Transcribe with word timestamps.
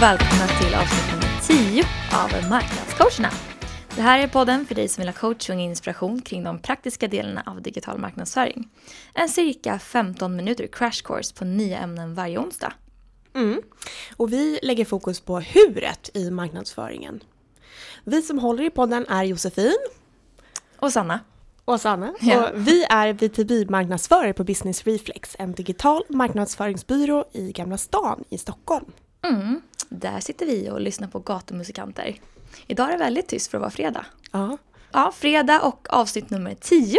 och 0.00 0.04
välkomna 0.04 0.46
till 0.46 0.74
avsnitt 0.74 1.12
nummer 1.12 1.40
10 1.42 1.84
av 2.12 2.50
Marknadscoacherna. 2.50 3.30
Det 3.96 4.02
här 4.02 4.18
är 4.18 4.28
podden 4.28 4.66
för 4.66 4.74
dig 4.74 4.88
som 4.88 5.02
vill 5.02 5.08
ha 5.08 5.14
coaching 5.14 5.58
och 5.58 5.64
inspiration 5.64 6.22
kring 6.22 6.44
de 6.44 6.58
praktiska 6.58 7.08
delarna 7.08 7.42
av 7.46 7.62
digital 7.62 7.98
marknadsföring. 7.98 8.68
En 9.14 9.28
cirka 9.28 9.78
15 9.78 10.36
minuter 10.36 10.66
crash 10.66 11.02
course 11.04 11.34
på 11.34 11.44
nya 11.44 11.78
ämnen 11.78 12.14
varje 12.14 12.38
onsdag. 12.38 12.72
Mm. 13.34 13.62
Och 14.16 14.32
vi 14.32 14.58
lägger 14.62 14.84
fokus 14.84 15.20
på 15.20 15.40
huret 15.40 16.10
i 16.14 16.30
marknadsföringen. 16.30 17.22
Vi 18.04 18.22
som 18.22 18.38
håller 18.38 18.64
i 18.64 18.70
podden 18.70 19.06
är 19.08 19.24
Josefin. 19.24 19.78
Och 20.76 20.92
Sanna. 20.92 21.20
Och 21.64 21.80
Sanna. 21.80 22.14
Ja. 22.20 22.48
Och 22.48 22.50
vi 22.54 22.84
är 22.84 23.12
B2B-marknadsförare 23.12 24.32
på 24.32 24.44
Business 24.44 24.84
Reflex, 24.84 25.36
en 25.38 25.52
digital 25.52 26.02
marknadsföringsbyrå 26.08 27.24
i 27.32 27.52
Gamla 27.52 27.78
stan 27.78 28.24
i 28.30 28.38
Stockholm. 28.38 28.92
Mm. 29.22 29.60
Där 29.88 30.20
sitter 30.20 30.46
vi 30.46 30.70
och 30.70 30.80
lyssnar 30.80 31.08
på 31.08 31.18
gatumusikanter. 31.18 32.14
Idag 32.66 32.88
är 32.88 32.92
det 32.92 32.98
väldigt 32.98 33.28
tyst 33.28 33.50
för 33.50 33.58
att 33.58 33.60
vara 33.62 33.70
fredag. 33.70 34.06
Ja. 34.32 34.58
Ja, 34.92 35.12
fredag 35.16 35.60
och 35.60 35.86
avsnitt 35.90 36.30
nummer 36.30 36.54
10. 36.60 36.98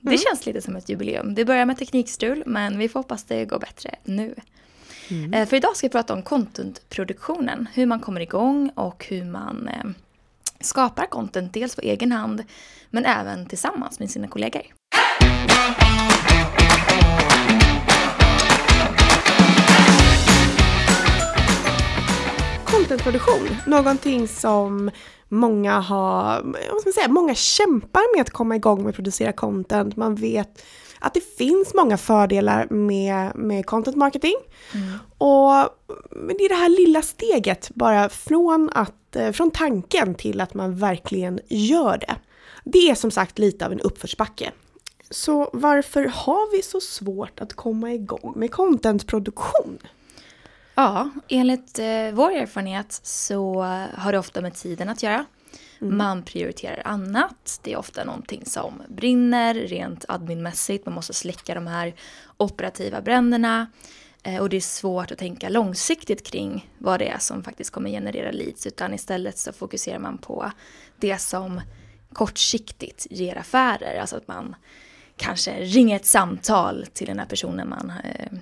Det 0.00 0.08
Mm. 0.08 0.18
känns 0.18 0.46
lite 0.46 0.62
som 0.62 0.76
ett 0.76 0.88
jubileum. 0.88 1.34
Det 1.34 1.44
börjar 1.44 1.64
med 1.66 1.78
teknikstrul, 1.78 2.42
men 2.46 2.78
vi 2.78 2.88
får 2.88 3.00
hoppas 3.00 3.24
det 3.24 3.44
går 3.44 3.58
bättre 3.58 3.94
nu. 4.04 4.34
Eh, 5.32 5.46
För 5.48 5.56
idag 5.56 5.76
ska 5.76 5.86
vi 5.86 5.90
prata 5.92 6.14
om 6.14 6.22
contentproduktionen. 6.22 7.68
Hur 7.74 7.86
man 7.86 8.00
kommer 8.00 8.20
igång 8.20 8.70
och 8.74 9.04
hur 9.08 9.24
man 9.24 9.68
eh, 9.68 9.84
skapar 10.60 11.06
content. 11.06 11.52
Dels 11.54 11.76
på 11.76 11.82
egen 11.82 12.12
hand, 12.12 12.44
men 12.90 13.04
även 13.04 13.46
tillsammans 13.46 13.98
med 14.00 14.10
sina 14.10 14.28
kollegor. 14.28 14.62
Contentproduktion, 23.04 23.56
någonting 23.66 24.28
som 24.28 24.90
många 25.28 25.80
har, 25.80 26.42
vad 26.42 26.80
ska 26.80 26.88
man 26.88 26.92
säga, 26.92 27.08
många 27.08 27.34
kämpar 27.34 28.16
med 28.16 28.22
att 28.22 28.30
komma 28.30 28.56
igång 28.56 28.82
med 28.82 28.88
att 28.88 28.94
producera 28.94 29.32
content. 29.32 29.96
Man 29.96 30.14
vet 30.14 30.62
att 30.98 31.14
det 31.14 31.36
finns 31.38 31.74
många 31.74 31.96
fördelar 31.96 32.66
med, 32.70 33.36
med 33.36 33.66
content 33.66 33.96
marketing. 33.96 34.34
Och 35.18 35.50
men 36.10 36.36
det 36.38 36.44
är 36.44 36.48
det 36.48 36.54
här 36.54 36.68
lilla 36.68 37.02
steget 37.02 37.70
bara 37.74 38.08
från, 38.08 38.70
att, 38.74 39.16
eh, 39.16 39.32
från 39.32 39.50
tanken 39.50 40.14
till 40.14 40.40
att 40.40 40.54
man 40.54 40.76
verkligen 40.76 41.40
gör 41.48 41.98
det. 41.98 42.16
Det 42.64 42.90
är 42.90 42.94
som 42.94 43.10
sagt 43.10 43.38
lite 43.38 43.66
av 43.66 43.72
en 43.72 43.80
uppförsbacke. 43.80 44.52
Så 45.10 45.50
varför 45.52 46.04
har 46.04 46.52
vi 46.56 46.62
så 46.62 46.80
svårt 46.80 47.40
att 47.40 47.52
komma 47.52 47.92
igång 47.92 48.32
med 48.36 48.50
contentproduktion? 48.50 49.78
Ja, 50.80 51.10
enligt 51.28 51.78
eh, 51.78 52.12
vår 52.12 52.30
erfarenhet 52.30 53.00
så 53.02 53.62
har 53.94 54.12
det 54.12 54.18
ofta 54.18 54.40
med 54.40 54.54
tiden 54.54 54.88
att 54.88 55.02
göra. 55.02 55.24
Man 55.78 56.22
prioriterar 56.22 56.82
annat. 56.84 57.60
Det 57.62 57.72
är 57.72 57.76
ofta 57.76 58.04
någonting 58.04 58.46
som 58.46 58.82
brinner 58.88 59.54
rent 59.54 60.04
adminmässigt. 60.08 60.86
Man 60.86 60.94
måste 60.94 61.14
släcka 61.14 61.54
de 61.54 61.66
här 61.66 61.94
operativa 62.36 63.00
bränderna. 63.00 63.66
Eh, 64.22 64.40
och 64.40 64.48
det 64.48 64.56
är 64.56 64.60
svårt 64.60 65.10
att 65.10 65.18
tänka 65.18 65.48
långsiktigt 65.48 66.26
kring 66.26 66.70
vad 66.78 67.00
det 67.00 67.08
är 67.08 67.18
som 67.18 67.44
faktiskt 67.44 67.70
kommer 67.70 67.90
generera 67.90 68.30
leads. 68.30 68.66
Utan 68.66 68.94
istället 68.94 69.38
så 69.38 69.52
fokuserar 69.52 69.98
man 69.98 70.18
på 70.18 70.52
det 70.96 71.18
som 71.18 71.60
kortsiktigt 72.12 73.06
ger 73.10 73.38
affärer. 73.38 74.00
Alltså 74.00 74.16
att 74.16 74.28
man 74.28 74.56
kanske 75.16 75.60
ringer 75.60 75.96
ett 75.96 76.06
samtal 76.06 76.86
till 76.92 77.06
den 77.06 77.18
här 77.18 77.26
personen 77.26 77.68
man 77.68 77.92
eh, 78.04 78.38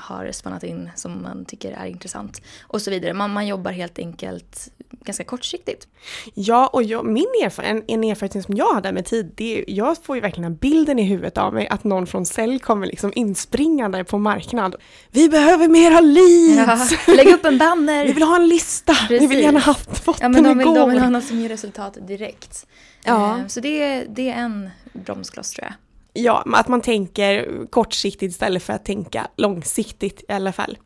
har 0.00 0.32
spannat 0.32 0.62
in 0.64 0.90
som 0.96 1.22
man 1.22 1.44
tycker 1.44 1.72
är 1.72 1.86
intressant. 1.86 2.42
Och 2.62 2.82
så 2.82 2.90
vidare. 2.90 3.12
Man, 3.14 3.30
man 3.32 3.46
jobbar 3.46 3.70
helt 3.72 3.98
enkelt 3.98 4.68
ganska 5.04 5.24
kortsiktigt. 5.24 5.88
Ja, 6.34 6.66
och 6.72 6.82
jag, 6.82 7.04
min 7.06 7.26
erfarenhet, 7.44 7.84
en, 7.88 8.02
en 8.04 8.10
erfarenhet 8.10 8.44
som 8.44 8.56
jag 8.56 8.74
hade 8.74 8.92
med 8.92 9.04
tid, 9.06 9.32
det 9.34 9.58
är, 9.58 9.64
jag 9.68 9.96
får 10.04 10.16
ju 10.16 10.22
verkligen 10.22 10.50
den 10.50 10.56
bilden 10.58 10.98
i 10.98 11.02
huvudet 11.02 11.38
av 11.38 11.54
mig 11.54 11.68
att 11.68 11.84
någon 11.84 12.06
från 12.06 12.26
Cell 12.26 12.60
kommer 12.60 12.86
liksom 12.86 13.12
inspringande 13.14 14.04
på 14.04 14.18
marknad. 14.18 14.74
Vi 15.10 15.28
behöver 15.28 15.68
mera 15.68 16.00
leads! 16.00 16.92
Ja, 17.06 17.14
lägg 17.14 17.26
upp 17.34 17.44
en 17.44 17.58
banner! 17.58 18.04
Vi 18.06 18.12
vill 18.12 18.22
ha 18.22 18.36
en 18.36 18.48
lista! 18.48 18.92
Vi 19.08 19.18
vill 19.18 19.28
Precis. 19.28 19.44
gärna 19.44 19.60
ha 19.60 19.74
fått 19.74 20.20
Ja 20.20 20.28
men 20.28 20.42
den 20.42 20.58
de 20.58 20.58
vill, 20.58 20.66
de 20.74 20.88
vill 20.88 20.96
igår! 20.96 21.00
ha 21.04 21.10
något 21.10 21.24
som 21.24 21.40
ger 21.40 21.48
resultat 21.48 21.98
direkt. 22.00 22.66
Ja. 23.04 23.38
Eh, 23.38 23.46
Så 23.46 23.60
det, 23.60 23.82
är- 23.82 24.06
det 24.08 24.30
är 24.30 24.34
en 24.36 24.70
bromskloss 24.92 25.50
tror 25.50 25.64
jag. 25.66 25.74
Ja, 26.12 26.44
att 26.52 26.68
man 26.68 26.80
tänker 26.80 27.66
kortsiktigt 27.70 28.32
istället 28.32 28.62
för 28.62 28.72
att 28.72 28.84
tänka 28.84 29.26
långsiktigt 29.36 30.24
i 30.28 30.32
alla 30.32 30.52
fall. 30.52 30.78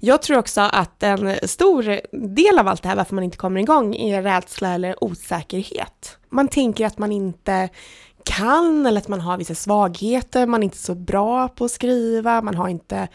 Jag 0.00 0.22
tror 0.22 0.38
också 0.38 0.60
att 0.60 1.02
en 1.02 1.48
stor 1.48 2.00
del 2.34 2.58
av 2.58 2.68
allt 2.68 2.82
det 2.82 2.88
här 2.88 2.96
varför 2.96 3.14
man 3.14 3.24
inte 3.24 3.36
kommer 3.36 3.60
igång 3.60 3.94
är 3.94 4.22
rädsla 4.22 4.74
eller 4.74 5.04
osäkerhet. 5.04 6.18
Man 6.28 6.48
tänker 6.48 6.86
att 6.86 6.98
man 6.98 7.12
inte 7.12 7.68
kan 8.24 8.86
eller 8.86 9.00
att 9.00 9.08
man 9.08 9.20
har 9.20 9.38
vissa 9.38 9.54
svagheter, 9.54 10.46
man 10.46 10.62
är 10.62 10.64
inte 10.64 10.76
så 10.76 10.94
bra 10.94 11.48
på 11.48 11.64
att 11.64 11.70
skriva, 11.70 12.42
man 12.42 12.54
har 12.54 12.68
inte 12.68 13.08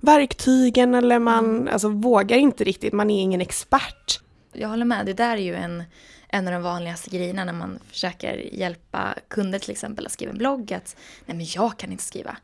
verktygen 0.00 0.94
eller 0.94 1.18
man 1.18 1.68
alltså, 1.68 1.88
vågar 1.88 2.36
inte 2.36 2.64
riktigt, 2.64 2.92
man 2.92 3.10
är 3.10 3.22
ingen 3.22 3.40
expert. 3.40 4.20
Jag 4.52 4.68
håller 4.68 4.84
med, 4.84 5.06
det 5.06 5.12
där 5.12 5.36
är 5.36 5.42
ju 5.42 5.54
en, 5.54 5.82
en 6.28 6.46
av 6.48 6.52
de 6.52 6.62
vanligaste 6.62 7.10
grejerna 7.10 7.44
när 7.44 7.52
man 7.52 7.78
försöker 7.90 8.54
hjälpa 8.54 9.14
kunder 9.28 9.58
till 9.58 9.70
exempel 9.70 10.06
att 10.06 10.12
skriva 10.12 10.32
en 10.32 10.38
blogg. 10.38 10.72
Att 10.72 10.96
nej 11.26 11.36
men 11.36 11.46
jag 11.46 11.76
kan 11.76 11.92
inte 11.92 12.04
skriva. 12.04 12.36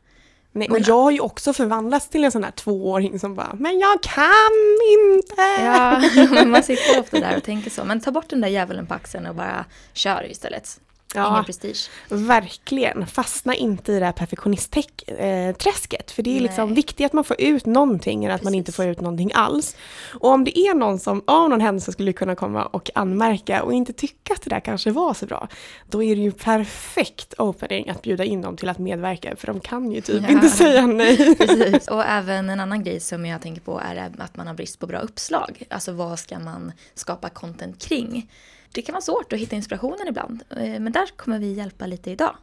Nej, 0.51 0.67
Men- 0.71 0.83
jag 0.87 1.01
har 1.01 1.11
ju 1.11 1.19
också 1.19 1.53
förvandlats 1.53 2.09
till 2.09 2.23
en 2.23 2.31
sån 2.31 2.43
här 2.43 2.51
tvååring 2.51 3.19
som 3.19 3.35
bara 3.35 3.53
“men 3.59 3.79
jag 3.79 4.01
kan 4.03 4.77
inte!” 4.99 5.63
Ja, 5.63 6.45
man 6.45 6.63
sitter 6.63 6.99
ofta 6.99 7.19
där 7.19 7.37
och 7.37 7.43
tänker 7.43 7.69
så. 7.69 7.83
Men 7.85 8.01
ta 8.01 8.11
bort 8.11 8.29
den 8.29 8.41
där 8.41 8.47
djävulen 8.49 8.87
på 8.87 8.93
axeln 8.93 9.25
och 9.25 9.35
bara 9.35 9.65
kör 9.93 10.31
istället. 10.31 10.79
Ja. 11.15 11.29
Ingen 11.29 11.45
prestige. 11.45 11.89
Verkligen. 12.09 13.07
Fastna 13.07 13.55
inte 13.55 13.91
i 13.91 13.99
det 13.99 14.05
här 14.05 14.11
perfektionistträsket. 14.11 16.11
För 16.11 16.23
det 16.23 16.37
är 16.37 16.41
liksom 16.41 16.73
viktigt 16.73 17.05
att 17.05 17.13
man 17.13 17.23
får 17.23 17.41
ut 17.41 17.65
någonting 17.65 18.25
än 18.25 18.31
att 18.31 18.43
man 18.43 18.55
inte 18.55 18.65
Precis. 18.65 18.75
får 18.75 18.85
ut 18.85 19.01
någonting 19.01 19.31
alls. 19.35 19.75
Och 20.13 20.29
om 20.29 20.43
det 20.43 20.59
är 20.59 20.73
någon 20.75 20.99
som 20.99 21.23
av 21.27 21.49
någon 21.49 21.61
händelse 21.61 21.91
skulle 21.91 22.13
kunna 22.13 22.35
komma 22.35 22.65
och 22.65 22.89
anmärka 22.95 23.63
och 23.63 23.73
inte 23.73 23.93
tycka 23.93 24.33
att 24.33 24.41
det 24.41 24.49
där 24.49 24.59
kanske 24.59 24.91
var 24.91 25.13
så 25.13 25.25
bra, 25.25 25.47
då 25.89 26.03
är 26.03 26.15
det 26.15 26.21
ju 26.21 26.31
perfekt 26.31 27.33
opening 27.37 27.89
att 27.89 28.01
bjuda 28.01 28.23
in 28.23 28.41
dem 28.41 28.57
till 28.57 28.69
att 28.69 28.79
medverka, 28.79 29.35
för 29.35 29.47
de 29.47 29.59
kan 29.59 29.91
ju 29.91 30.01
typ 30.01 30.23
Ja. 30.23 30.29
inte 30.29 30.49
säga 30.49 30.87
nej. 30.87 31.35
Precis. 31.35 31.87
Och 31.87 32.03
även 32.05 32.49
en 32.49 32.59
annan 32.59 32.83
grej 32.83 32.99
som 32.99 33.25
jag 33.25 33.41
tänker 33.41 33.61
på 33.61 33.79
är 33.79 34.09
att 34.17 34.35
man 34.37 34.47
har 34.47 34.53
brist 34.53 34.79
på 34.79 34.87
bra 34.87 34.99
uppslag. 34.99 35.63
Alltså 35.69 35.91
vad 35.91 36.19
ska 36.19 36.39
man 36.39 36.71
skapa 36.95 37.29
content 37.29 37.85
kring? 37.87 38.29
Det 38.73 38.81
kan 38.81 38.93
vara 38.93 39.01
svårt 39.01 39.33
att 39.33 39.39
hitta 39.39 39.55
inspirationen 39.55 40.07
ibland. 40.07 40.43
Eh, 40.49 40.57
Men 40.79 40.91
där 40.91 41.07
kommer 41.15 41.39
vi 41.39 41.53
hjälpa 41.53 41.85
lite 41.85 42.11
idag. 42.11 42.35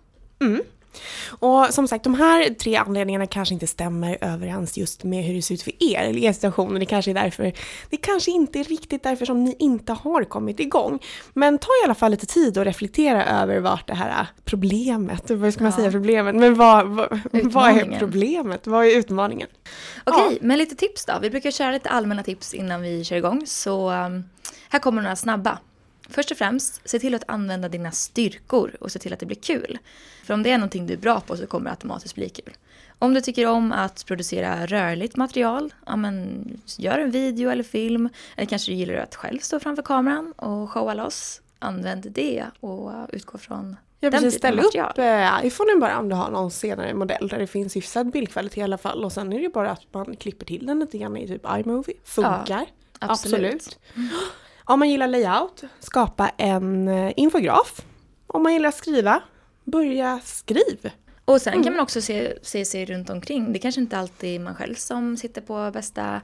Och 1.28 1.66
som 1.70 1.88
sagt, 1.88 2.04
de 2.04 2.14
här 2.14 2.54
tre 2.54 2.76
anledningarna 2.76 3.26
kanske 3.26 3.54
inte 3.54 3.66
stämmer 3.66 4.18
överens 4.20 4.76
just 4.78 5.04
med 5.04 5.24
hur 5.24 5.34
det 5.34 5.42
ser 5.42 5.54
ut 5.54 5.62
för 5.62 5.72
er, 5.82 6.00
eller 6.00 6.20
er 6.20 6.32
situation. 6.32 6.74
Det 6.74 6.86
kanske 6.86 7.10
är 7.10 7.14
därför, 7.14 7.52
det 7.91 7.96
kanske 7.96 8.30
inte 8.30 8.60
är 8.60 8.64
riktigt 8.64 9.02
därför 9.02 9.26
som 9.26 9.44
ni 9.44 9.56
inte 9.58 9.92
har 9.92 10.24
kommit 10.24 10.60
igång. 10.60 10.98
Men 11.34 11.58
ta 11.58 11.66
i 11.82 11.84
alla 11.84 11.94
fall 11.94 12.10
lite 12.10 12.26
tid 12.26 12.58
och 12.58 12.64
reflektera 12.64 13.24
över 13.26 13.60
vart 13.60 13.86
det 13.86 13.94
här 13.94 14.26
problemet, 14.44 15.30
vad 15.30 15.52
ska 15.54 15.62
man 15.62 15.72
Ja. 15.72 15.76
säga 15.78 15.91
problemet, 15.91 16.34
men 16.34 16.54
vad, 16.54 16.86
vad, 16.88 17.20
vad 17.32 17.70
är 17.70 17.98
problemet? 17.98 18.66
Vad 18.66 18.86
är 18.86 18.97
utmaningen? 18.97 19.48
Okej, 20.04 20.38
men 20.41 20.58
lite 20.58 20.74
tips 20.76 21.04
då. 21.04 21.12
Vi 21.22 21.30
brukar 21.30 21.50
köra 21.50 21.70
lite 21.72 21.88
allmänna 21.88 22.22
tips 22.22 22.54
innan 22.54 22.82
vi 22.82 23.04
kör 23.04 23.16
igång. 23.16 23.42
Så 23.47 23.91
um, 23.91 24.24
här 24.68 24.78
kommer 24.80 25.02
några 25.02 25.16
snabba. 25.16 25.58
Först 26.10 26.30
och 26.30 26.36
främst, 26.36 26.89
se 26.89 26.98
till 26.98 27.15
att 27.15 27.24
använda 27.27 27.68
dina 27.68 27.91
styrkor 27.91 28.77
och 28.80 28.92
se 28.92 28.98
till 28.98 29.12
att 29.12 29.21
det 29.21 29.27
blir 29.27 29.36
kul. 29.36 29.78
För 30.24 30.34
om 30.34 30.42
det 30.42 30.51
är 30.51 30.59
någonting 30.59 30.86
du 30.86 30.92
är 30.92 30.98
bra 30.98 31.21
på 31.21 31.36
så 31.36 31.47
kommer 31.47 31.65
det 31.65 31.71
automatiskt 31.71 32.15
bli 32.15 32.28
kul. 32.28 32.54
Om 32.98 33.15
du 33.15 33.21
tycker 33.21 33.47
om 33.47 33.72
att 33.72 34.07
producera 34.07 34.66
rörligt 34.66 35.16
material, 35.16 35.74
ja 35.86 35.97
men 35.97 36.45
gör 36.78 36.98
en 36.98 37.10
video 37.10 37.51
eller 37.51 37.62
film. 37.62 38.09
Eller 38.36 38.47
kanske 38.47 38.72
du 38.72 38.77
gillar 38.77 38.95
att 38.95 39.15
själv 39.15 39.39
stå 39.39 39.60
framför 39.60 39.83
kameran 39.83 40.33
och 40.33 40.71
showa 40.71 40.95
loss. 40.95 41.41
Använd 41.59 42.07
det 42.10 42.45
och 42.60 42.92
utgå 43.12 43.39
från 43.39 43.77
Ja, 44.03 44.10
precis. 44.10 44.34
Ställ 44.34 44.60
upp 44.60 44.98
eh, 44.98 45.47
iPhonen 45.47 45.80
bara 45.80 45.98
om 45.98 46.09
du 46.09 46.15
har 46.15 46.30
någon 46.30 46.51
senare 46.51 46.95
modell 46.95 47.28
där 47.28 47.39
det 47.39 47.47
finns 47.47 47.77
hyfsad 47.77 48.10
bildkvalitet 48.10 48.59
i 48.59 48.62
alla 48.62 48.78
fall. 48.78 49.04
Och 49.04 49.12
sen 49.12 49.33
är 49.33 49.41
det 49.41 49.48
bara 49.48 49.71
att 49.71 49.83
man 49.92 50.16
klipper 50.16 50.47
till 50.47 50.66
den 50.66 50.80
lite 50.80 50.98
grann 50.98 51.16
i 51.16 51.28
typ 51.28 51.47
iMovie. 51.59 51.95
Funkar. 52.04 52.66
absolut. 52.98 53.78
Om 54.65 54.78
man 54.78 54.91
gillar 54.91 55.07
layout, 55.09 55.62
skapa 55.80 56.28
en 56.36 56.89
eh, 56.89 57.12
infograf. 57.16 57.80
Om 58.27 58.42
man 58.42 58.53
gillar 58.53 58.68
att 58.68 58.74
skriva, 58.74 59.22
börja 59.65 60.21
skriv. 60.24 60.91
Och 61.24 61.41
sen 61.42 61.53
Mm. 61.53 61.65
kan 61.65 61.72
man 61.72 61.83
också 61.83 62.03
se, 62.03 62.33
se 62.42 62.65
sig 62.65 62.84
runt 62.86 63.10
omkring. 63.10 63.53
Det 63.53 63.59
kanske 63.59 63.80
inte 63.80 63.98
alltid 63.98 64.34
är 64.34 64.39
man 64.39 64.54
själv 64.54 64.74
som 64.74 65.16
sitter 65.16 65.41
på 65.41 65.71
bästa 65.71 66.21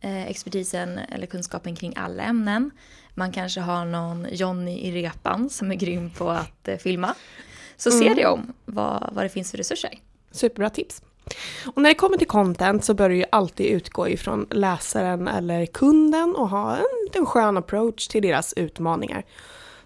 eh, 0.00 0.26
expertisen 0.26 0.98
eller 0.98 1.26
kunskapen 1.26 1.76
kring 1.76 1.92
alla 1.96 2.22
ämnen. 2.22 2.70
Man 3.14 3.32
kanske 3.32 3.60
har 3.60 3.84
någon 3.84 4.26
Johnny 4.30 4.78
i 4.78 4.92
repan 4.92 5.50
som 5.50 5.70
är 5.70 5.74
grym 5.74 6.10
på 6.10 6.30
att 6.30 6.68
eh, 6.68 6.76
filma. 6.76 7.14
Så 7.76 7.90
se 7.90 8.04
Mm. 8.04 8.16
dig 8.16 8.26
om 8.26 8.52
vad, 8.64 9.08
vad 9.12 9.24
det 9.24 9.28
finns 9.28 9.50
för 9.50 9.58
resurser. 9.58 9.98
Superbra 10.30 10.70
tips. 10.70 11.02
Och 11.66 11.82
när 11.82 11.90
det 11.90 11.94
kommer 11.94 12.16
till 12.16 12.26
content 12.26 12.84
så 12.84 12.94
bör 12.94 13.08
du 13.08 13.16
ju 13.16 13.24
alltid 13.32 13.66
utgå 13.66 14.08
ifrån 14.08 14.46
läsaren 14.50 15.28
eller 15.28 15.66
kunden 15.66 16.36
och 16.36 16.48
ha 16.48 16.76
en, 16.76 16.84
en 17.12 17.26
skön 17.26 17.56
approach 17.56 18.08
till 18.08 18.22
deras 18.22 18.52
utmaningar. 18.52 19.24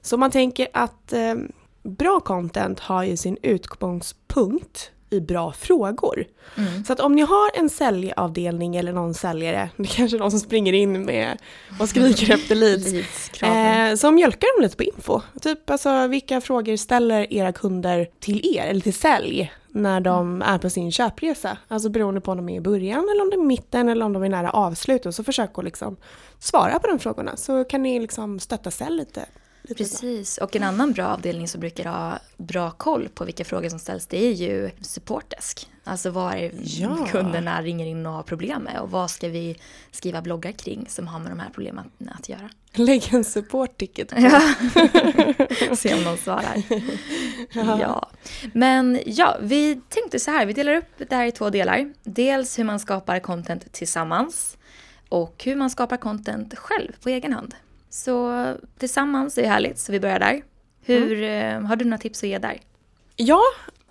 Så 0.03 0.17
man 0.17 0.31
tänker 0.31 0.69
att 0.73 1.13
eh, 1.13 1.35
bra 1.83 2.21
content 2.21 2.81
har 2.81 3.05
ju 3.05 3.17
sin 3.17 3.37
utgångspunkt 3.43 4.91
i 5.11 5.21
bra 5.21 5.53
frågor. 5.53 6.25
Mm. 6.57 6.85
Så 6.85 6.93
att 6.93 7.01
om 7.01 7.15
ni 7.15 7.23
har 7.23 7.51
en 7.59 7.71
säljavdelning 7.71 8.77
eller 8.77 8.93
någon 8.93 9.15
säljare, 9.15 9.71
det 9.77 9.83
är 9.83 9.87
kanske 9.87 10.17
är 10.17 10.19
någon 10.19 10.31
som 10.31 10.41
springer 10.41 10.73
in 10.73 11.05
med 11.05 11.39
och 11.81 11.89
skriker 11.89 12.35
efter 12.35 12.55
leads, 12.55 13.43
eh, 13.43 13.95
så 13.95 14.11
mjölkar 14.11 14.59
de 14.59 14.63
lite 14.63 14.77
på 14.77 14.83
info. 14.83 15.21
Typ 15.41 15.71
alltså 15.71 16.07
vilka 16.07 16.41
frågor 16.41 16.77
ställer 16.77 17.33
era 17.33 17.53
kunder 17.53 18.09
till 18.21 18.57
er 18.57 18.65
eller 18.65 18.81
till 18.81 18.95
sälj 18.95 19.53
när 19.83 20.01
de 20.01 20.29
mm. 20.35 20.49
är 20.49 20.59
på 20.59 20.71
sin 20.71 20.93
köpresa? 20.93 21.59
Alltså 21.69 21.89
beroende 21.89 22.21
på 22.21 22.31
om 22.31 22.37
de 22.37 22.49
är 22.49 22.57
i 22.57 22.61
början 22.61 23.09
eller 23.13 23.23
om 23.23 23.31
de 23.31 23.37
är 23.37 23.45
i 23.45 23.47
mitten 23.47 23.89
eller 23.89 24.05
om 24.05 24.13
de 24.13 24.23
är 24.23 24.29
nära 24.29 24.51
avslut. 24.51 25.15
så 25.15 25.25
försök 25.25 25.59
att 25.59 25.65
liksom 25.65 25.97
svara 26.39 26.79
på 26.79 26.87
de 26.87 26.99
frågorna 26.99 27.37
så 27.37 27.65
kan 27.65 27.83
ni 27.83 28.01
liksom 28.01 28.41
stötta 28.41 28.71
sälj 28.71 28.97
lite 28.97 29.27
Precis, 29.77 30.39
och 30.39 30.57
en 30.57 30.63
annan 30.63 30.93
bra 30.93 31.07
avdelning 31.07 31.49
som 31.49 31.61
brukar 31.61 31.85
ha 31.85 32.19
bra 32.37 32.71
koll 32.71 33.09
på 33.09 33.25
vilka 33.25 33.45
frågor 33.45 33.69
som 33.69 33.79
ställs 33.79 34.07
det 34.07 34.27
är 34.27 34.33
ju 34.33 34.71
supportdesk. 34.81 35.69
Alltså 35.85 36.11
vad 36.11 36.51
ja. 36.63 37.07
kunderna 37.11 37.63
ringer 37.63 37.87
in 37.87 38.07
och 38.07 38.13
har 38.13 38.23
problem 38.23 38.63
med 38.63 38.81
och 38.81 38.91
vad 38.91 39.11
ska 39.11 39.29
vi 39.29 39.57
skriva 39.91 40.23
bloggar 40.23 40.53
kring 40.53 40.87
som 40.89 41.07
har 41.07 41.21
med 41.21 41.31
de 41.31 41.41
här 41.41 41.51
problemen 41.51 41.91
att 42.19 42.29
göra. 42.29 42.51
Lägg 42.73 43.15
en 43.15 43.25
support-ticket 43.25 44.09
på. 44.09 44.21
Ja. 44.21 44.41
Se 45.77 45.95
om 45.95 46.05
någon 46.05 46.19
svarar. 46.19 46.63
Ja. 47.53 47.81
ja. 47.81 48.11
Men 48.53 49.01
ja, 49.07 49.37
vi 49.41 49.81
tänkte 49.89 50.19
så 50.19 50.31
här, 50.31 50.47
vi 50.47 50.53
delar 50.53 50.75
upp 50.75 50.93
det 51.09 51.17
här 51.17 51.27
i 51.27 51.33
två 51.33 51.51
delar. 51.51 51.93
Dels 52.03 52.59
hur 52.59 52.65
man 52.65 52.81
skapar 52.81 53.21
content 53.21 53.73
tillsammans 53.73 54.57
och 55.09 55.43
hur 55.45 55.57
man 55.57 55.71
skapar 55.71 55.97
content 55.97 56.59
själv 56.59 56.93
på 57.03 57.09
egen 57.09 57.33
hand. 57.33 57.55
Så 57.91 58.55
tillsammans 58.79 59.39
är 59.39 59.49
härligt, 59.49 59.79
så 59.79 59.93
vi 59.93 60.01
börjar 60.01 60.19
där. 60.19 60.43
Hur, 60.81 61.23
mm. 61.23 61.65
Har 61.65 61.77
du 61.77 61.85
några 61.85 61.99
tips 61.99 62.23
att 62.23 62.29
ge 62.29 62.39
där? 62.39 62.61
Ja, 63.17 63.41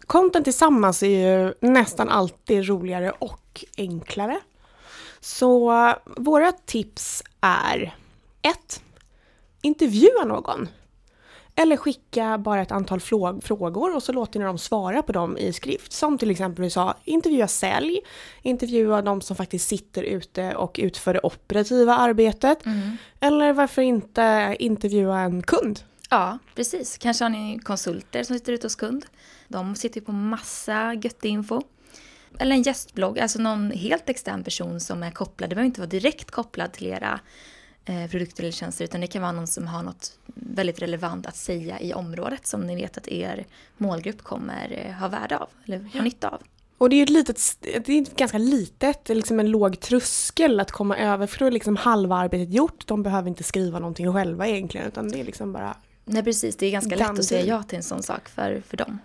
content 0.05 0.45
tillsammans 0.45 1.03
är 1.03 1.07
ju 1.07 1.53
nästan 1.59 2.09
alltid 2.09 2.67
roligare 2.67 3.11
och 3.11 3.65
enklare. 3.77 4.39
Så 5.19 5.73
våra 6.05 6.51
tips 6.51 7.23
är 7.41 7.95
1. 8.41 8.81
Intervjua 9.61 10.23
någon. 10.25 10.67
Eller 11.59 11.77
skicka 11.77 12.37
bara 12.37 12.61
ett 12.61 12.71
antal 12.71 12.99
frågor 12.99 13.95
och 13.95 14.03
så 14.03 14.11
låter 14.11 14.39
ni 14.39 14.45
dem 14.45 14.57
svara 14.57 15.01
på 15.01 15.11
dem 15.11 15.37
i 15.37 15.53
skrift. 15.53 15.91
Som 15.91 16.17
till 16.17 16.31
exempel 16.31 16.63
vi 16.63 16.69
sa, 16.69 16.97
intervjua 17.03 17.47
sälj, 17.47 17.99
intervjua 18.41 19.01
de 19.01 19.21
som 19.21 19.35
faktiskt 19.35 19.67
sitter 19.67 20.03
ute 20.03 20.55
och 20.55 20.79
utför 20.83 21.13
det 21.13 21.19
operativa 21.23 21.95
arbetet. 21.95 22.65
Mm. 22.65 22.97
Eller 23.19 23.53
varför 23.53 23.81
inte 23.81 24.55
intervjua 24.59 25.19
en 25.19 25.41
kund? 25.43 25.79
Ja, 26.09 26.37
precis. 26.55 26.97
Kanske 26.97 27.25
har 27.25 27.29
ni 27.29 27.59
konsulter 27.63 28.23
som 28.23 28.37
sitter 28.37 28.53
ute 28.53 28.65
hos 28.65 28.75
kund. 28.75 29.05
De 29.47 29.75
sitter 29.75 30.01
på 30.01 30.11
massa 30.11 30.93
göttig 30.93 31.29
info. 31.29 31.61
Eller 32.39 32.55
en 32.55 32.61
gästblogg, 32.61 33.19
alltså 33.19 33.39
någon 33.39 33.71
helt 33.71 34.09
extern 34.09 34.43
person 34.43 34.79
som 34.79 35.03
är 35.03 35.11
kopplad. 35.11 35.49
Det 35.49 35.55
behöver 35.55 35.67
inte 35.67 35.81
vara 35.81 35.89
direkt 35.89 36.31
kopplad 36.31 36.73
till 36.73 36.87
era 36.87 37.19
produkter 38.11 38.43
eller 38.43 38.51
tjänster 38.51 38.85
utan 38.85 39.01
det 39.01 39.07
kan 39.07 39.21
vara 39.21 39.31
någon 39.31 39.47
som 39.47 39.67
har 39.67 39.83
något 39.83 40.17
väldigt 40.35 40.81
relevant 40.81 41.25
att 41.25 41.35
säga 41.35 41.79
i 41.79 41.93
området 41.93 42.47
som 42.47 42.61
ni 42.61 42.75
vet 42.75 42.97
att 42.97 43.07
er 43.07 43.45
målgrupp 43.77 44.23
kommer 44.23 44.85
eh, 44.85 44.93
ha 44.93 45.07
värde 45.07 45.37
av 45.37 45.49
eller 45.65 45.79
ha 45.93 46.01
nytta 46.01 46.29
av. 46.29 46.41
Och 46.77 46.89
det 46.89 46.95
är 46.95 47.03
ett 47.03 47.09
litet, 47.09 47.57
det 47.61 47.93
är 47.93 48.15
ganska 48.15 48.37
litet, 48.37 49.09
liksom 49.09 49.39
en 49.39 49.51
låg 49.51 49.79
tröskel 49.79 50.59
att 50.59 50.71
komma 50.71 50.97
över 50.97 51.27
för 51.27 51.39
då 51.39 51.45
är 51.45 51.51
liksom 51.51 51.75
halva 51.75 52.15
arbetet 52.15 52.53
gjort. 52.53 52.87
De 52.87 53.03
behöver 53.03 53.29
inte 53.29 53.43
skriva 53.43 53.79
någonting 53.79 54.13
själva 54.13 54.47
egentligen 54.47 54.87
utan 54.87 55.09
det 55.09 55.19
är 55.19 55.23
liksom 55.23 55.53
bara 55.53 55.77
Nej 56.05 56.23
precis, 56.23 56.55
det 56.55 56.65
är 56.65 56.71
ganska 56.71 56.95
lätt 56.95 57.09
att 57.09 57.25
säga 57.25 57.45
ja 57.45 57.63
till 57.63 57.77
en 57.77 57.83
sån 57.83 58.03
sak 58.03 58.29
för, 58.29 58.61
för 58.67 58.77
dem. 58.77 58.99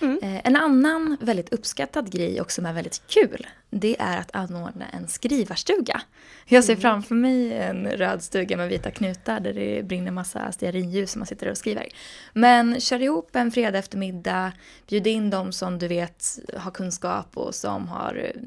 Mm. 0.00 0.18
Eh, 0.22 0.46
en 0.46 0.56
annan 0.56 1.16
väldigt 1.20 1.52
uppskattad 1.52 2.12
grej 2.12 2.40
och 2.40 2.52
som 2.52 2.66
är 2.66 2.72
väldigt 2.72 3.02
kul, 3.06 3.46
det 3.70 3.96
är 3.98 4.18
att 4.18 4.36
anordna 4.36 4.84
en 4.88 5.08
skrivarstuga. 5.08 6.00
Jag 6.46 6.64
ser 6.64 6.72
mm. 6.72 6.80
framför 6.80 7.14
mig 7.14 7.52
en 7.52 7.86
röd 7.86 8.22
stuga 8.22 8.56
med 8.56 8.68
vita 8.68 8.90
knutar 8.90 9.40
där 9.40 9.52
det 9.52 9.82
brinner 9.86 10.10
massa 10.10 10.52
stearinljus 10.52 11.10
som 11.10 11.20
man 11.20 11.26
sitter 11.26 11.50
och 11.50 11.58
skriver. 11.58 11.88
Men 12.32 12.80
kör 12.80 13.02
ihop 13.02 13.36
en 13.36 13.50
fredag 13.50 13.78
eftermiddag, 13.78 14.52
bjud 14.88 15.06
in 15.06 15.30
de 15.30 15.52
som 15.52 15.78
du 15.78 15.88
vet 15.88 16.38
har 16.56 16.70
kunskap 16.70 17.36
och 17.36 17.54
som 17.54 17.88
har 17.88 18.32
eh, 18.34 18.40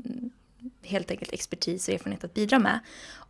helt 0.84 1.12
enkelt 1.12 1.34
expertis 1.34 1.88
och 1.88 1.94
erfarenhet 1.94 2.24
att 2.24 2.34
bidra 2.34 2.60
med. 2.60 2.80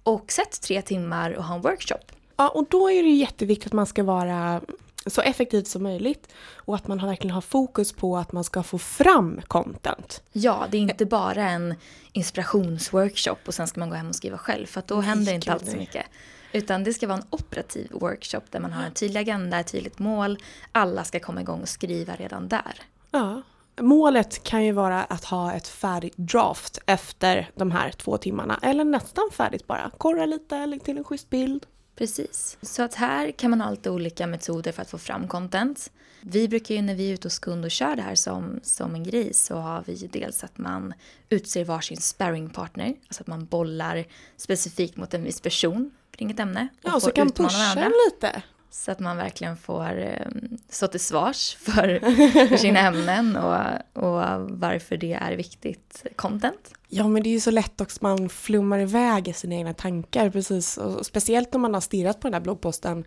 Och 0.03 0.31
sätt 0.31 0.61
tre 0.61 0.81
timmar 0.81 1.31
och 1.31 1.43
ha 1.43 1.55
en 1.55 1.61
workshop. 1.61 2.11
Ja, 2.37 2.49
och 2.49 2.65
då 2.69 2.91
är 2.91 3.03
det 3.03 3.09
jätteviktigt 3.09 3.67
att 3.67 3.73
man 3.73 3.85
ska 3.85 4.03
vara 4.03 4.61
så 5.05 5.21
effektivt 5.21 5.67
som 5.67 5.83
möjligt 5.83 6.27
och 6.55 6.75
att 6.75 6.87
man 6.87 6.97
verkligen 6.97 7.33
har 7.33 7.41
fokus 7.41 7.93
på 7.93 8.17
att 8.17 8.31
man 8.31 8.43
ska 8.43 8.63
få 8.63 8.77
fram 8.77 9.41
content. 9.47 10.23
Ja, 10.31 10.67
det 10.71 10.77
är 10.77 10.81
inte 10.81 11.05
bara 11.05 11.49
en 11.49 11.75
inspirationsworkshop 12.11 13.47
och 13.47 13.53
sen 13.53 13.67
ska 13.67 13.79
man 13.79 13.89
gå 13.89 13.95
hem 13.95 14.09
och 14.09 14.15
skriva 14.15 14.37
själv 14.37 14.65
för 14.65 14.79
att 14.79 14.87
då 14.87 15.01
händer 15.01 15.33
inte 15.33 15.53
allt 15.53 15.69
så 15.69 15.77
mycket. 15.77 16.05
Utan 16.51 16.83
det 16.83 16.93
ska 16.93 17.07
vara 17.07 17.17
en 17.17 17.27
operativ 17.29 17.91
workshop 17.91 18.41
där 18.49 18.59
man 18.59 18.73
har 18.73 18.83
en 18.83 18.93
tydlig 18.93 19.19
agenda, 19.19 19.59
ett 19.59 19.71
tydligt 19.71 19.99
mål. 19.99 20.37
Alla 20.71 21.03
ska 21.03 21.19
komma 21.19 21.41
igång 21.41 21.61
och 21.61 21.69
skriva 21.69 22.15
redan 22.15 22.47
där. 22.47 22.81
Ja, 23.11 23.41
Målet 23.81 24.43
kan 24.43 24.65
ju 24.65 24.71
vara 24.71 25.03
att 25.03 25.23
ha 25.23 25.53
ett 25.53 25.67
färdigt 25.67 26.13
draft 26.17 26.79
efter 26.85 27.49
de 27.55 27.71
här 27.71 27.91
två 27.91 28.17
timmarna. 28.17 28.59
Eller 28.61 28.83
nästan 28.83 29.29
färdigt 29.31 29.67
bara. 29.67 29.91
Korra 29.97 30.25
lite, 30.25 30.65
lägg 30.65 30.83
till 30.83 30.97
en 30.97 31.03
schysst 31.03 31.29
bild. 31.29 31.65
Precis. 31.99 32.57
Så 32.61 32.83
att 32.83 32.93
här 32.95 33.31
kan 33.31 33.49
man 33.49 33.61
ha 33.61 33.71
lite 33.71 33.89
olika 33.89 34.27
metoder 34.27 34.71
för 34.71 34.81
att 34.81 34.89
få 34.89 34.97
fram 34.97 35.27
content. 35.27 35.91
Vi 36.21 36.47
brukar 36.47 36.75
ju 36.75 36.81
när 36.81 36.95
vi 36.95 37.09
är 37.09 37.13
ute 37.13 37.25
hos 37.25 37.39
kund 37.39 37.65
och 37.65 37.71
kör 37.71 37.95
det 37.95 38.01
här 38.01 38.15
som, 38.15 38.59
som 38.63 38.95
en 38.95 39.03
grej 39.03 39.33
så 39.33 39.55
har 39.55 39.83
vi 39.85 39.93
ju 39.93 40.07
dels 40.07 40.43
att 40.43 40.57
man 40.57 40.93
utser 41.29 41.65
varsin 41.65 41.97
sparringpartner. 41.97 42.95
Alltså 43.07 43.23
att 43.23 43.27
man 43.27 43.45
bollar 43.45 44.05
specifikt 44.37 44.97
mot 44.97 45.13
en 45.13 45.23
viss 45.23 45.41
person 45.41 45.91
kring 46.11 46.31
ett 46.31 46.39
ämne. 46.39 46.67
Och 46.83 46.89
ja, 46.89 46.99
så 46.99 47.11
kan 47.11 47.31
pusha 47.31 47.91
lite. 48.07 48.43
Så 48.71 48.91
att 48.91 48.99
man 48.99 49.17
verkligen 49.17 49.57
får 49.57 49.99
eh, 49.99 50.27
stå 50.69 50.87
till 50.87 50.99
svars 50.99 51.55
för, 51.59 51.99
för 52.47 52.57
sina 52.57 52.79
ämnen 52.87 53.35
och, 53.35 53.63
och 54.03 54.49
varför 54.49 54.97
det 54.97 55.13
är 55.13 55.35
viktigt 55.35 56.05
content. 56.15 56.73
Ja 56.87 57.07
men 57.07 57.23
det 57.23 57.29
är 57.29 57.31
ju 57.31 57.39
så 57.39 57.51
lätt 57.51 57.81
också 57.81 57.99
man 58.01 58.29
flummar 58.29 58.79
iväg 58.79 59.27
i 59.27 59.33
sina 59.33 59.55
egna 59.55 59.73
tankar 59.73 60.29
precis. 60.29 60.77
Och 60.77 61.05
speciellt 61.05 61.55
om 61.55 61.61
man 61.61 61.73
har 61.73 61.81
stirrat 61.81 62.19
på 62.19 62.27
den 62.27 62.33
här 62.33 62.41
bloggposten 62.41 63.05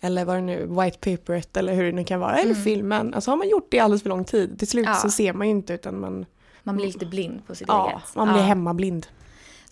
eller 0.00 0.24
vad 0.24 0.36
det 0.36 0.40
nu, 0.40 0.66
white 0.66 0.98
paperet 0.98 1.56
eller 1.56 1.74
hur 1.74 1.84
det 1.84 1.92
nu 1.92 2.04
kan 2.04 2.20
vara, 2.20 2.36
eller 2.36 2.50
mm. 2.50 2.64
filmen. 2.64 3.14
Alltså 3.14 3.30
har 3.30 3.36
man 3.36 3.48
gjort 3.48 3.68
det 3.70 3.78
alldeles 3.78 4.02
för 4.02 4.08
lång 4.08 4.24
tid, 4.24 4.58
till 4.58 4.68
slut 4.68 4.86
ja. 4.86 4.94
så 4.94 5.10
ser 5.10 5.32
man 5.32 5.46
ju 5.46 5.50
inte 5.50 5.72
utan 5.74 6.00
man... 6.00 6.26
Man 6.62 6.76
blir 6.76 6.86
lite 6.86 7.06
blind 7.06 7.46
på 7.46 7.54
sitt 7.54 7.68
ja, 7.68 7.90
eget. 7.90 8.16
man 8.16 8.28
blir 8.28 8.38
ja. 8.38 8.46
hemmablind. 8.46 9.06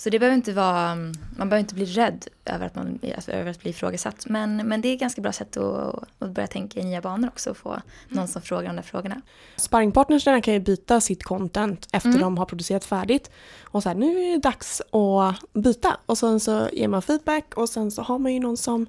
Så 0.01 0.11
det 0.11 0.19
behöver 0.19 0.37
inte 0.37 0.53
vara, 0.53 0.95
man 0.95 1.49
behöver 1.49 1.59
inte 1.59 1.75
bli 1.75 1.85
rädd 1.85 2.27
över 2.45 2.67
att, 2.67 2.75
man, 2.75 2.99
alltså 3.17 3.33
över 3.33 3.51
att 3.51 3.61
bli 3.61 3.71
ifrågasatt. 3.71 4.27
Men, 4.27 4.57
men 4.57 4.81
det 4.81 4.89
är 4.89 4.95
ett 4.95 5.01
ganska 5.01 5.21
bra 5.21 5.33
sätt 5.33 5.57
att, 5.57 6.05
att 6.19 6.31
börja 6.31 6.47
tänka 6.47 6.81
i 6.81 6.85
nya 6.85 7.01
banor 7.01 7.29
också 7.29 7.51
och 7.51 7.57
få 7.57 7.83
någon 8.09 8.29
som 8.29 8.43
frågar 8.43 8.69
de 8.69 8.77
där 8.77 8.83
frågorna. 8.83 9.21
Sparringpartnersarna 9.57 10.41
kan 10.41 10.55
ju 10.55 10.61
byta 10.61 11.01
sitt 11.01 11.25
content 11.25 11.89
efter 11.93 12.09
mm. 12.09 12.21
de 12.21 12.39
har 12.39 12.47
producerat 12.47 12.85
färdigt. 12.85 13.31
Och 13.63 13.83
så 13.83 13.89
här, 13.89 13.97
nu 13.97 14.21
är 14.21 14.31
det 14.31 14.39
dags 14.39 14.81
att 14.81 15.53
byta. 15.53 15.97
Och 16.07 16.19
sen 16.19 16.41
så 16.41 16.69
ger 16.73 16.89
man 16.89 17.03
feedback 17.03 17.55
och 17.55 17.69
sen 17.69 17.91
så 17.91 18.03
har 18.03 18.19
man 18.19 18.35
ju 18.35 18.41
någon 18.41 18.57
som 18.57 18.87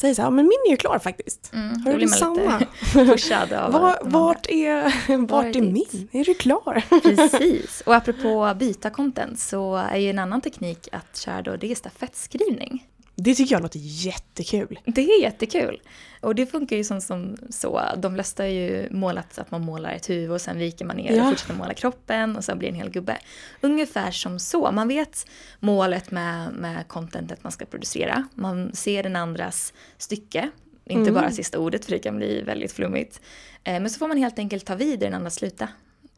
säger 0.00 0.14
så 0.14 0.22
här, 0.22 0.30
men 0.30 0.44
min 0.44 0.58
är 0.66 0.70
ju 0.70 0.76
klar 0.76 0.98
faktiskt. 0.98 1.50
Mm, 1.54 1.80
Har 1.84 1.92
du 1.92 1.98
detsamma? 1.98 2.62
pushad 2.92 3.52
av 3.52 3.72
Var, 3.72 3.98
vart 4.02 4.46
är, 4.46 5.16
vart 5.26 5.56
är 5.56 5.62
min? 5.62 6.08
Är 6.12 6.24
du 6.24 6.34
klar? 6.34 6.84
Precis, 7.02 7.82
och 7.86 7.94
apropå 7.94 8.54
byta 8.58 8.90
content 8.90 9.40
så 9.40 9.76
är 9.76 9.96
ju 9.96 10.10
en 10.10 10.18
annan 10.18 10.40
teknik 10.40 10.88
att 10.92 11.16
köra 11.16 11.42
då, 11.42 11.56
det 11.56 11.70
är 11.70 11.74
stafettskrivning. 11.74 12.86
Det 13.20 13.34
tycker 13.34 13.54
jag 13.54 13.62
låter 13.62 13.80
jättekul. 13.82 14.78
Det 14.84 15.00
är 15.00 15.22
jättekul. 15.22 15.80
Och 16.20 16.34
det 16.34 16.46
funkar 16.46 16.76
ju 16.76 16.84
som, 16.84 17.00
som 17.00 17.36
så. 17.50 17.82
De 17.96 18.14
flesta 18.14 18.42
har 18.42 18.48
ju 18.48 18.88
målat 18.90 19.38
att 19.38 19.50
man 19.50 19.60
målar 19.60 19.92
ett 19.92 20.10
huvud 20.10 20.30
och 20.30 20.40
sen 20.40 20.58
viker 20.58 20.84
man 20.84 20.96
ner 20.96 21.16
ja. 21.16 21.22
och 21.22 21.28
fortsätter 21.28 21.54
måla 21.54 21.74
kroppen 21.74 22.36
och 22.36 22.44
sen 22.44 22.58
blir 22.58 22.68
det 22.68 22.74
en 22.74 22.80
hel 22.80 22.90
gubbe. 22.90 23.18
Ungefär 23.60 24.10
som 24.10 24.38
så. 24.38 24.72
Man 24.72 24.88
vet 24.88 25.26
målet 25.60 26.10
med, 26.10 26.52
med 26.52 26.88
contentet 26.88 27.42
man 27.42 27.52
ska 27.52 27.64
producera. 27.64 28.28
Man 28.34 28.74
ser 28.74 29.02
den 29.02 29.16
andras 29.16 29.72
stycke. 29.96 30.50
Inte 30.84 31.10
mm. 31.10 31.14
bara 31.14 31.30
sista 31.30 31.58
ordet 31.58 31.84
för 31.84 31.92
det 31.92 31.98
kan 31.98 32.16
bli 32.16 32.42
väldigt 32.42 32.72
flummigt. 32.72 33.20
Eh, 33.64 33.80
men 33.80 33.90
så 33.90 33.98
får 33.98 34.08
man 34.08 34.16
helt 34.16 34.38
enkelt 34.38 34.66
ta 34.66 34.74
vid 34.74 34.98
där 34.98 35.06
den 35.06 35.14
andra 35.14 35.30
slutar. 35.30 35.68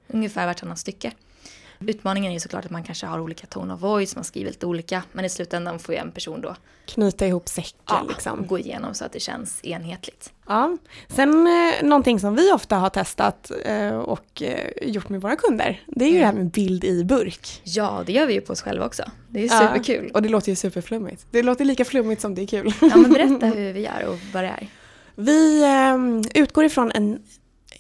Ungefär 0.06 0.46
vartannat 0.46 0.78
stycke. 0.78 1.12
Utmaningen 1.86 2.30
är 2.30 2.34
ju 2.34 2.40
såklart 2.40 2.64
att 2.64 2.70
man 2.70 2.82
kanske 2.84 3.06
har 3.06 3.20
olika 3.20 3.46
tone 3.46 3.74
of 3.74 3.80
voice, 3.80 4.14
man 4.14 4.24
skriver 4.24 4.50
lite 4.50 4.66
olika, 4.66 5.02
men 5.12 5.24
i 5.24 5.28
slutändan 5.28 5.78
får 5.78 5.94
ju 5.94 6.00
en 6.00 6.12
person 6.12 6.40
då 6.40 6.56
Knyta 6.86 7.26
ihop 7.26 7.48
säcken 7.48 7.80
ja, 7.88 8.06
liksom. 8.08 8.46
gå 8.46 8.58
igenom 8.58 8.94
så 8.94 9.04
att 9.04 9.12
det 9.12 9.20
känns 9.20 9.64
enhetligt. 9.64 10.32
Ja. 10.46 10.76
Sen 11.08 11.46
eh, 11.46 11.82
någonting 11.88 12.20
som 12.20 12.36
vi 12.36 12.52
ofta 12.52 12.76
har 12.76 12.90
testat 12.90 13.50
eh, 13.64 13.96
och 13.98 14.42
eh, 14.42 14.70
gjort 14.82 15.08
med 15.08 15.20
våra 15.20 15.36
kunder, 15.36 15.82
det 15.86 16.04
är 16.04 16.08
ju 16.08 16.18
det 16.18 16.24
här 16.26 16.32
med 16.32 16.50
bild 16.50 16.84
i 16.84 17.04
burk. 17.04 17.60
Ja, 17.64 18.02
det 18.06 18.12
gör 18.12 18.26
vi 18.26 18.34
ju 18.34 18.40
på 18.40 18.52
oss 18.52 18.62
själva 18.62 18.86
också. 18.86 19.02
Det 19.28 19.40
är 19.40 19.46
Ja, 19.46 19.60
superkul. 19.60 20.10
och 20.14 20.22
det 20.22 20.28
låter 20.28 20.48
ju 20.48 20.56
superflummigt. 20.56 21.26
Det 21.30 21.42
låter 21.42 21.64
lika 21.64 21.84
flummigt 21.84 22.22
som 22.22 22.34
det 22.34 22.42
är 22.42 22.46
kul. 22.46 22.74
Ja, 22.80 22.96
men 22.96 23.12
berätta 23.12 23.46
hur 23.46 23.72
vi 23.72 23.80
gör 23.80 24.06
och 24.08 24.18
vad 24.32 24.44
det 24.44 24.48
är. 24.48 24.68
Vi 25.14 25.62
eh, 25.62 26.42
utgår 26.42 26.64
ifrån 26.64 26.92
en, 26.94 27.22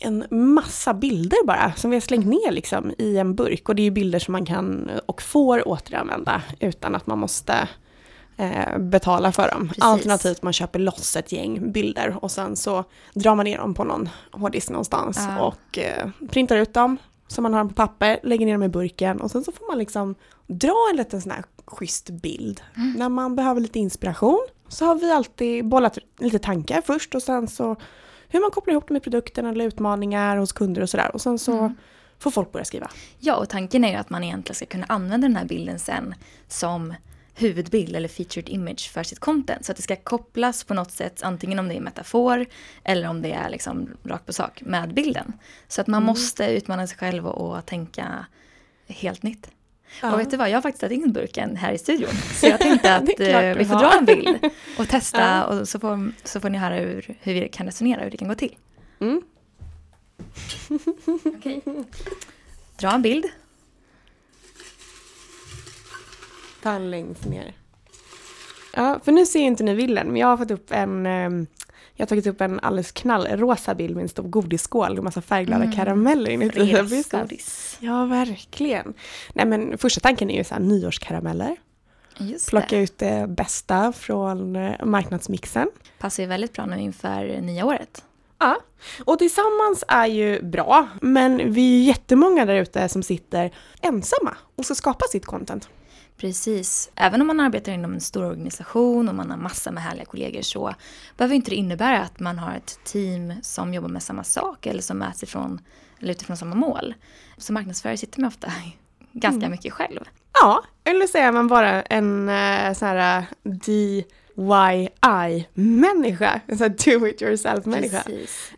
en 0.00 0.24
massa 0.30 0.94
bilder 0.94 1.46
bara 1.46 1.72
som 1.76 1.90
vi 1.90 1.96
har 1.96 2.00
slängt 2.00 2.26
ner 2.26 2.50
liksom 2.50 2.94
i 2.98 3.16
en 3.18 3.34
burk. 3.34 3.68
Och 3.68 3.74
det 3.74 3.82
är 3.82 3.84
ju 3.84 3.90
bilder 3.90 4.18
som 4.18 4.32
man 4.32 4.46
kan 4.46 4.90
och 5.06 5.22
får 5.22 5.68
återanvända 5.68 6.42
utan 6.60 6.94
att 6.94 7.06
man 7.06 7.18
måste 7.18 7.68
eh, 8.36 8.78
betala 8.78 9.32
för 9.32 9.50
dem. 9.50 9.68
Precis. 9.68 9.84
Alternativt 9.84 10.42
man 10.42 10.52
köper 10.52 10.78
loss 10.78 11.16
ett 11.16 11.32
gäng 11.32 11.72
bilder 11.72 12.16
och 12.24 12.30
sen 12.30 12.56
så 12.56 12.84
drar 13.14 13.34
man 13.34 13.44
ner 13.44 13.58
dem 13.58 13.74
på 13.74 13.84
någon 13.84 14.08
hårddisk 14.32 14.70
någonstans 14.70 15.18
Ja. 15.28 15.40
och 15.42 15.78
eh, 15.78 16.08
printar 16.30 16.56
ut 16.56 16.74
dem 16.74 16.96
så 17.28 17.42
man 17.42 17.52
har 17.52 17.60
dem 17.60 17.68
på 17.68 17.74
papper, 17.74 18.20
lägger 18.22 18.46
ner 18.46 18.52
dem 18.52 18.62
i 18.62 18.68
burken 18.68 19.20
och 19.20 19.30
sen 19.30 19.44
så 19.44 19.52
får 19.52 19.66
man 19.66 19.78
liksom 19.78 20.14
dra 20.46 20.88
en 20.90 20.96
liten 20.96 21.20
sån 21.20 21.32
här 21.32 21.44
schysst 21.66 22.10
bild. 22.10 22.60
Mm. 22.76 22.92
När 22.92 23.08
man 23.08 23.36
behöver 23.36 23.60
lite 23.60 23.78
inspiration 23.78 24.46
så 24.68 24.84
har 24.84 24.94
vi 24.94 25.12
alltid 25.12 25.68
bollat 25.68 25.98
lite 26.18 26.38
tankar 26.38 26.82
först 26.86 27.14
och 27.14 27.22
sen 27.22 27.48
så 27.48 27.76
hur 28.30 28.40
man 28.40 28.50
kopplar 28.50 28.72
ihop 28.72 28.84
det 28.88 28.92
med 28.94 29.02
produkten 29.02 29.46
eller 29.46 29.64
utmaningar 29.64 30.36
hos 30.36 30.52
kunder 30.52 30.82
och 30.82 30.90
sådär 30.90 31.10
och 31.14 31.20
sen 31.20 31.38
så 31.38 31.58
Mm. 31.58 31.76
får 32.18 32.30
folk 32.30 32.52
börja 32.52 32.64
skriva. 32.64 32.90
Ja, 33.18 33.36
och 33.36 33.48
tanken 33.48 33.84
är 33.84 33.88
ju 33.90 33.94
att 33.96 34.10
man 34.10 34.24
egentligen 34.24 34.54
ska 34.54 34.66
kunna 34.66 34.86
använda 34.88 35.28
den 35.28 35.36
här 35.36 35.44
bilden 35.44 35.78
sen 35.78 36.14
som 36.48 36.94
huvudbild 37.34 37.96
eller 37.96 38.08
featured 38.08 38.48
image 38.48 38.90
för 38.92 39.02
sitt 39.02 39.18
content. 39.18 39.64
Så 39.64 39.72
att 39.72 39.76
det 39.76 39.82
ska 39.82 39.96
kopplas 39.96 40.64
på 40.64 40.74
något 40.74 40.90
sätt, 40.92 41.22
antingen 41.22 41.58
om 41.58 41.68
det 41.68 41.76
är 41.76 41.80
metafor 41.80 42.46
eller 42.84 43.08
om 43.08 43.22
det 43.22 43.32
är 43.32 43.50
liksom 43.50 43.88
rakt 44.04 44.26
på 44.26 44.32
sak 44.32 44.62
med 44.66 44.94
bilden. 44.94 45.32
Så 45.68 45.80
att 45.80 45.86
man 45.86 46.02
måste 46.02 46.44
utmana 46.46 46.86
sig 46.86 46.98
själv 46.98 47.26
och, 47.26 47.56
och 47.58 47.66
tänka 47.66 48.26
helt 48.86 49.22
nytt. 49.22 49.50
Ja. 50.02 50.12
Och 50.12 50.20
vet 50.20 50.30
du 50.30 50.36
vad, 50.36 50.50
jag 50.50 50.56
har 50.56 50.62
faktiskt 50.62 50.80
tagit 50.80 51.04
in 51.06 51.12
burken 51.12 51.56
här 51.56 51.72
i 51.72 51.78
studion. 51.78 52.10
Så 52.34 52.46
jag 52.46 52.60
tänkte 52.60 52.94
att 52.96 53.20
eh, 53.20 53.54
vi 53.58 53.64
får 53.64 53.78
dra 53.78 53.98
en 53.98 54.04
bild 54.04 54.38
och 54.78 54.88
testa 54.88 55.20
Ja. 55.20 55.44
och 55.44 55.68
så 55.68 55.80
får, 55.80 56.12
så 56.24 56.40
får 56.40 56.50
ni 56.50 56.58
höra 56.58 56.74
hur, 56.74 57.16
hur 57.20 57.34
vi 57.34 57.48
kan 57.48 57.66
resonera, 57.66 58.02
hur 58.02 58.10
det 58.10 58.16
kan 58.16 58.28
gå 58.28 58.34
till. 58.34 58.56
Mm. 59.00 59.22
Okej. 61.24 61.62
Dra 62.76 62.90
en 62.92 63.02
bild. 63.02 63.24
Ta 66.62 66.70
en 66.70 66.90
längst 66.90 67.24
ner. 67.24 67.52
Ja, 68.74 69.00
för 69.04 69.12
nu 69.12 69.26
ser 69.26 69.40
inte 69.40 69.62
ni 69.64 69.74
bilden, 69.76 70.06
men 70.06 70.16
jag 70.16 70.26
har 70.26 70.36
fått 70.36 70.50
upp 70.50 70.70
en 70.72 71.06
ehm, 71.06 71.46
jag 72.00 72.06
har 72.06 72.08
tagit 72.08 72.26
upp 72.26 72.40
en 72.40 72.60
alldeles 72.60 72.92
knallrosa 72.92 73.74
bild 73.74 73.94
med 73.96 74.02
en 74.02 74.08
stor 74.08 74.22
godisskål 74.28 74.98
och 74.98 75.04
massa 75.04 75.20
färgglada 75.22 75.64
Mm. 75.64 75.76
karameller 75.76 76.30
inuti. 76.30 76.72
Fredagsgodis. 76.72 77.76
Ja, 77.80 78.04
verkligen. 78.04 78.94
Nej 79.34 79.46
men 79.46 79.78
första 79.78 80.00
tanken 80.00 80.30
är 80.30 80.36
ju 80.38 80.44
så 80.44 80.54
här 80.54 80.60
nyårskarameller. 80.60 81.56
Just 82.18 82.48
Plocka 82.50 82.66
det. 82.76 82.82
ut 82.82 82.98
det 82.98 83.26
bästa 83.28 83.92
från 83.92 84.56
eh, 84.56 84.84
marknadsmixen. 84.84 85.68
Passar 85.98 86.22
ju 86.22 86.28
väldigt 86.28 86.52
bra 86.52 86.66
nu 86.66 86.80
inför 86.80 87.40
nya 87.40 87.64
året. 87.66 88.04
Ja, 88.38 88.56
och 89.04 89.18
tillsammans 89.18 89.84
är 89.88 90.06
ju 90.06 90.42
bra, 90.42 90.88
men 91.02 91.52
vi 91.52 91.74
är 91.74 91.78
ju 91.78 91.82
jättemånga 91.84 92.44
där 92.44 92.54
ute 92.54 92.88
som 92.88 93.02
sitter 93.02 93.50
ensamma 93.80 94.36
och 94.56 94.64
ska 94.64 94.74
skapa 94.74 95.04
sitt 95.06 95.26
content. 95.26 95.68
Precis. 96.20 96.90
Även 96.94 97.20
om 97.20 97.26
man 97.26 97.40
arbetar 97.40 97.72
inom 97.72 97.92
en 97.92 98.00
stor 98.00 98.24
organisation 98.24 99.08
och 99.08 99.14
man 99.14 99.30
har 99.30 99.36
massor 99.36 99.70
med 99.70 99.82
härliga 99.82 100.04
kollegor 100.04 100.42
så 100.42 100.74
behöver 101.16 101.34
inte 101.34 101.50
det 101.50 101.56
innebära 101.56 102.00
att 102.00 102.20
man 102.20 102.38
har 102.38 102.54
ett 102.54 102.78
team 102.84 103.34
som 103.42 103.74
jobbar 103.74 103.88
med 103.88 104.02
samma 104.02 104.24
sak 104.24 104.66
eller 104.66 104.82
som 104.82 104.98
mäts 104.98 105.22
ifrån, 105.22 105.60
eller 106.00 106.10
utifrån 106.10 106.36
samma 106.36 106.54
mål. 106.54 106.94
Som 107.36 107.54
marknadsförare 107.54 107.96
sitter 107.96 108.20
man 108.20 108.28
ofta 108.28 108.52
ganska 109.12 109.48
mycket 109.48 109.72
själv. 109.72 110.00
Ja, 110.32 110.64
eller 110.84 111.06
så 111.06 111.18
är 111.18 111.32
man 111.32 111.48
bara 111.48 111.82
en 111.82 112.28
uh, 112.28 112.74
sån 112.74 112.88
här 112.88 113.18
eh, 113.18 113.24
DIY-människa, 113.42 116.40
en 116.46 116.58
sån 116.58 116.70
här 116.70 116.98
do 116.98 117.06
it 117.06 117.22
yourself-människa. 117.22 118.02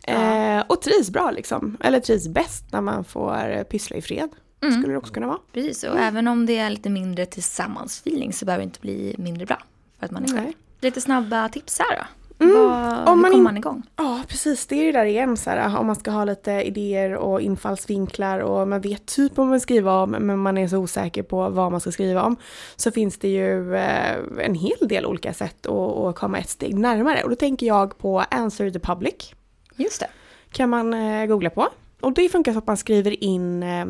Ja. 0.07 0.13
Eh, 0.13 0.63
och 0.67 0.81
trivs 0.81 1.09
bra 1.09 1.31
liksom, 1.31 1.77
eller 1.81 1.99
trivs 1.99 2.27
bäst 2.27 2.65
när 2.71 2.81
man 2.81 3.03
får 3.03 3.49
eh, 3.49 3.63
pyssla 3.63 3.97
i 3.97 4.01
fred. 4.01 4.29
Mm. 4.67 4.81
Skulle 4.81 4.93
det 4.93 4.97
också 4.97 5.13
kunna 5.13 5.27
vara. 5.27 5.39
Precis, 5.53 5.83
och 5.83 5.99
även 5.99 6.27
om 6.27 6.45
det 6.45 6.57
är 6.57 6.69
lite 6.69 6.89
mindre 6.89 7.25
tillsammansfeeling 7.25 8.33
så 8.33 8.45
behöver 8.45 8.61
det 8.63 8.65
inte 8.65 8.79
bli 8.79 9.15
mindre 9.17 9.45
bra. 9.45 9.57
För 9.99 10.05
att 10.05 10.11
man 10.11 10.23
är 10.23 10.27
själv. 10.27 10.41
Nej. 10.43 10.53
Lite 10.81 11.01
snabba 11.01 11.49
tips 11.49 11.79
här 11.79 11.97
då. 11.97 12.03
Mm, 12.45 12.55
Vad, 12.57 13.09
om 13.09 13.21
man 13.21 13.31
kommer 13.31 13.43
man 13.43 13.57
igång? 13.57 13.83
Ja, 13.95 14.21
precis. 14.27 14.65
Det 14.67 14.75
är 14.75 14.83
ju 14.83 14.91
där 14.91 15.05
igen 15.05 15.37
så 15.37 15.49
här, 15.49 15.77
om 15.79 15.85
man 15.87 15.95
ska 15.95 16.11
ha 16.11 16.25
lite 16.25 16.51
idéer 16.51 17.15
och 17.15 17.41
infallsvinklar 17.41 18.39
och 18.39 18.67
man 18.67 18.81
vet 18.81 19.05
typ 19.05 19.37
vad 19.37 19.47
man 19.47 19.59
ska 19.59 19.65
skriva 19.65 20.01
om 20.03 20.09
men 20.11 20.39
man 20.39 20.57
är 20.57 20.67
så 20.67 20.77
osäker 20.77 21.23
på 21.23 21.49
vad 21.49 21.71
man 21.71 21.81
ska 21.81 21.91
skriva 21.91 22.23
om. 22.23 22.35
Så 22.75 22.91
finns 22.91 23.17
det 23.17 23.27
ju 23.27 23.75
eh, 23.75 24.15
en 24.39 24.55
hel 24.55 24.87
del 24.87 25.05
olika 25.05 25.33
sätt 25.33 25.65
att, 25.65 25.71
att 25.97 26.15
komma 26.15 26.39
ett 26.39 26.49
steg 26.49 26.75
närmare. 26.77 27.23
Och 27.23 27.29
då 27.29 27.35
tänker 27.35 27.65
jag 27.67 27.97
på 27.97 28.19
Answer 28.31 28.69
the 28.69 28.79
Public. 28.79 29.33
Just 29.75 29.99
det. 29.99 30.07
kan 30.51 30.69
man 30.69 30.93
eh, 30.93 31.25
googla 31.25 31.49
på. 31.49 31.67
Och 32.03 32.13
det 32.13 32.29
funkar 32.29 32.51
så 32.53 32.57
att 32.59 32.67
man 32.67 32.77
skriver 32.77 33.23
in, 33.23 33.63
eh, 33.63 33.85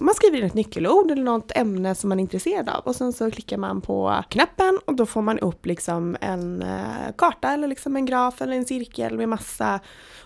man 0.00 0.14
skriver 0.14 0.38
in 0.38 0.44
ett 0.44 0.54
nyckelord 0.54 1.10
eller 1.10 1.22
något 1.22 1.52
ämne 1.56 1.94
som 1.94 2.08
man 2.08 2.18
är 2.18 2.22
intresserad 2.22 2.68
av 2.68 2.80
och 2.84 2.96
sen 2.96 3.12
så 3.12 3.30
klickar 3.30 3.56
man 3.56 3.80
på 3.80 4.24
knappen 4.28 4.78
och 4.84 4.94
då 4.94 5.06
får 5.06 5.22
man 5.22 5.38
upp 5.38 5.66
liksom 5.66 6.16
en 6.20 6.62
eh, 6.62 7.12
karta 7.18 7.52
eller 7.52 7.68
liksom 7.68 7.96
en 7.96 8.06
graf 8.06 8.42
eller 8.42 8.56
en 8.56 8.64
cirkel 8.64 9.16
med 9.16 9.28
massa 9.28 9.80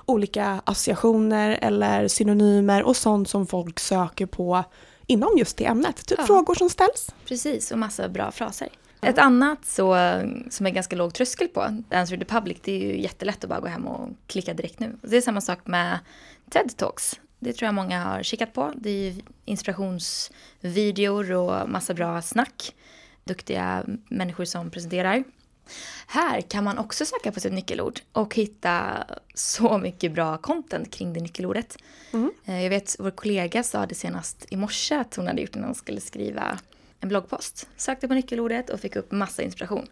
olika 0.06 0.60
associationer 0.64 1.58
eller 1.62 2.08
synonymer 2.08 2.82
och 2.82 2.96
sånt 2.96 3.28
som 3.28 3.46
folk 3.46 3.80
söker 3.80 4.26
på 4.26 4.64
inom 5.06 5.30
just 5.38 5.56
det 5.56 5.64
ämnet. 5.64 6.06
Typ 6.06 6.18
Ja. 6.18 6.24
frågor 6.24 6.54
som 6.54 6.70
ställs. 6.70 7.14
Precis, 7.28 7.70
och 7.72 7.78
massa 7.78 8.08
bra 8.08 8.30
fraser. 8.30 8.68
Ett 9.00 9.18
annat 9.18 9.58
så, 9.66 9.96
som 10.50 10.66
är 10.66 10.70
ganska 10.70 10.96
låg 10.96 11.14
tröskel 11.14 11.48
på, 11.48 11.60
Answer 11.90 12.16
the 12.16 12.24
Public, 12.24 12.56
det 12.62 12.72
är 12.72 12.78
ju 12.88 13.02
jättelätt 13.02 13.44
att 13.44 13.50
bara 13.50 13.60
gå 13.60 13.66
hem 13.66 13.86
och 13.86 14.08
klicka 14.26 14.54
direkt 14.54 14.80
nu. 14.80 14.96
Det 15.02 15.16
är 15.16 15.20
samma 15.20 15.40
sak 15.40 15.58
med 15.64 15.98
TED 16.50 16.76
Talks. 16.76 17.20
Det 17.44 17.52
tror 17.52 17.66
jag 17.66 17.74
många 17.74 18.04
har 18.04 18.22
kikat 18.22 18.52
på. 18.52 18.72
Det 18.76 18.90
är 18.90 19.10
ju 19.12 19.20
inspirationsvideor 19.44 21.32
och 21.32 21.68
massa 21.70 21.94
bra 21.94 22.22
snack. 22.22 22.74
Duktiga 23.24 23.84
människor 24.08 24.44
som 24.44 24.70
presenterar. 24.70 25.24
Här 26.06 26.40
kan 26.40 26.64
man 26.64 26.78
också 26.78 27.04
söka 27.06 27.32
på 27.32 27.40
sitt 27.40 27.52
nyckelord 27.52 28.00
och 28.12 28.34
hitta 28.34 29.04
så 29.34 29.78
mycket 29.78 30.12
bra 30.12 30.38
content 30.38 30.90
kring 30.90 31.12
det 31.12 31.20
nyckelordet. 31.20 31.76
Eh, 32.44 32.62
Jag 32.62 32.70
vet 32.70 32.96
vår 32.98 33.10
kollega 33.10 33.62
sa 33.62 33.86
det 33.86 33.94
senast 33.94 34.46
i 34.50 34.56
morse 34.56 34.94
att 34.94 35.14
hon 35.16 35.26
hade 35.26 35.40
gjort 35.40 35.54
när 35.54 35.64
hon 35.66 35.74
skulle 35.74 36.00
skriva 36.00 36.58
en 37.00 37.08
bloggpost. 37.08 37.68
Sökte 37.76 38.08
på 38.08 38.14
nyckelordet 38.14 38.70
och 38.70 38.80
fick 38.80 38.96
upp 38.96 39.12
massa 39.12 39.42
inspiration. 39.42 39.86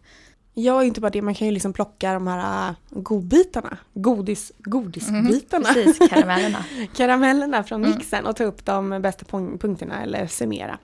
Ja, 0.54 0.84
inte 0.84 1.00
bara 1.00 1.10
det, 1.10 1.22
man 1.22 1.34
kan 1.34 1.46
ju 1.48 1.52
liksom 1.52 1.72
plocka 1.72 2.12
de 2.14 2.26
här 2.26 2.68
äh, 2.68 2.74
godbitarna, 2.90 3.78
godis, 3.94 4.52
godisbitarna. 4.58 5.68
Mhm, 5.72 5.74
Precis, 5.74 6.08
karamellerna. 6.10 6.64
karamellerna 6.96 7.64
från 7.64 7.80
mixen 7.80 8.26
och 8.26 8.36
ta 8.36 8.44
upp 8.44 8.64
de 8.64 9.02
bästa 9.02 9.24
punkterna 9.58 10.02
eller 10.02 10.26
summera. 10.26 10.78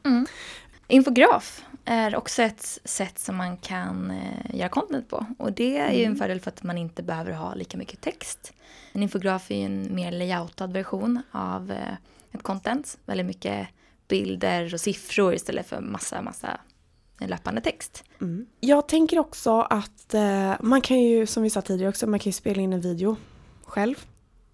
Infograf 0.89 1.65
är 1.85 2.17
också 2.17 2.43
ett 2.43 2.79
sätt 2.85 3.19
som 3.19 3.37
man 3.37 3.57
kan 3.57 4.11
eh, 4.11 4.57
göra 4.57 4.69
content 4.69 5.09
på. 5.09 5.27
Och 5.39 5.53
det 5.53 5.79
är 5.79 5.93
ju 5.93 5.99
Mm. 6.01 6.13
en 6.13 6.19
fördel 6.19 6.41
för 6.41 6.51
att 6.51 6.63
man 6.63 6.79
inte 6.79 7.03
behöver 7.03 7.33
ha 7.33 7.55
lika 7.55 7.79
mycket 7.79 8.01
text. 8.01 8.53
En 8.93 9.03
infograf 9.03 9.51
är 9.51 9.57
ju 9.57 9.65
en 9.65 9.95
mer 9.95 10.13
layoutad 10.13 10.67
version 10.67 11.23
av 11.33 11.71
eh, 11.71 11.95
ett 12.33 12.43
content. 12.43 12.99
Väldigt 13.07 13.27
mycket 13.27 13.69
bilder 14.09 14.75
och 14.75 14.81
siffror 14.81 15.35
istället 15.35 15.67
för 15.69 15.81
massa, 15.81 16.23
massa 16.23 16.61
löpande 17.27 17.61
text. 17.61 18.05
Jag 18.61 18.89
tänker 18.89 19.19
också 19.19 19.61
att 19.61 20.15
eh, 20.15 20.53
man 20.61 20.81
kan 20.81 21.01
ju, 21.01 21.27
som 21.27 21.43
vi 21.43 21.51
sa 21.51 21.63
tidigare 21.63 21.89
också, 21.91 22.07
man 22.07 22.19
kan 22.21 22.25
ju 22.31 22.33
spela 22.33 22.63
in 22.63 22.73
en 22.73 22.81
video 22.81 23.17
själv. 23.65 23.95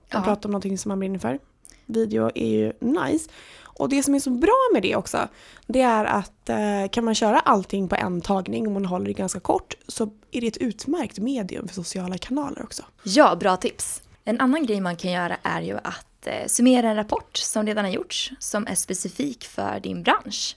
Och 0.09 0.15
Ja. 0.15 0.23
prata 0.23 0.49
om 0.49 0.53
någonting 0.53 0.79
som 0.79 0.89
man 0.89 0.99
brinner 0.99 1.19
för. 1.19 1.39
Video 1.87 2.31
är 2.35 2.49
ju 2.49 2.73
nice. 2.81 3.31
Och 3.63 3.89
det 3.89 4.03
som 4.03 4.15
är 4.15 4.19
så 4.21 4.31
bra 4.31 4.69
med 4.73 4.83
det 4.83 4.97
också, 4.97 5.29
det 5.67 5.81
är 5.81 6.05
att 6.05 6.49
eh, 6.49 6.89
kan 6.93 7.05
man 7.05 7.15
köra 7.15 7.39
allting 7.41 7.89
på 7.89 7.97
en 7.97 8.21
tagning 8.21 8.67
och 8.67 8.73
man 8.73 8.85
håller 8.85 9.07
det 9.07 9.13
ganska 9.13 9.41
kort 9.41 9.75
så 9.89 10.11
är 10.31 10.41
det 10.41 10.47
ett 10.47 10.57
utmärkt 10.57 11.19
medium 11.19 11.69
för 11.69 11.75
sociala 11.75 12.19
kanaler 12.19 12.63
också. 12.63 12.83
Ja, 13.03 13.37
bra 13.37 13.57
tips. 13.57 14.03
En 14.25 14.41
annan 14.41 14.67
grej 14.67 14.81
man 14.81 14.97
kan 14.97 15.11
göra 15.13 15.37
är 15.43 15.63
ju 15.63 15.77
att 15.85 16.27
eh, 16.27 16.47
summera 16.47 16.89
en 16.91 16.97
rapport 16.97 17.37
som 17.37 17.67
redan 17.67 17.85
har 17.85 17.93
gjorts 17.93 18.33
som 18.39 18.67
är 18.67 18.75
specifik 18.75 19.45
för 19.45 19.81
din 19.81 20.03
bransch. 20.03 20.57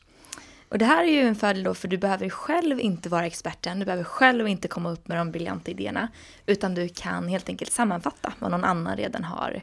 Och 0.69 0.77
det 0.77 0.85
här 0.85 1.03
är 1.03 1.07
ju 1.11 1.19
en 1.21 1.35
fördel 1.35 1.63
då 1.63 1.73
för 1.73 1.87
du 1.87 1.97
behöver 1.97 2.29
själv 2.29 2.79
inte 2.79 3.09
vara 3.09 3.25
experten, 3.25 3.79
du 3.79 3.85
behöver 3.85 4.03
själv 4.03 4.47
inte 4.47 4.67
komma 4.67 4.91
upp 4.91 5.07
med 5.07 5.17
de 5.17 5.31
briljanta 5.31 5.71
idéerna 5.71 6.07
utan 6.45 6.75
du 6.75 6.89
kan 6.89 7.27
helt 7.27 7.49
enkelt 7.49 7.71
sammanfatta 7.71 8.33
vad 8.39 8.51
någon 8.51 8.63
annan 8.63 8.97
redan 8.97 9.23
har 9.23 9.61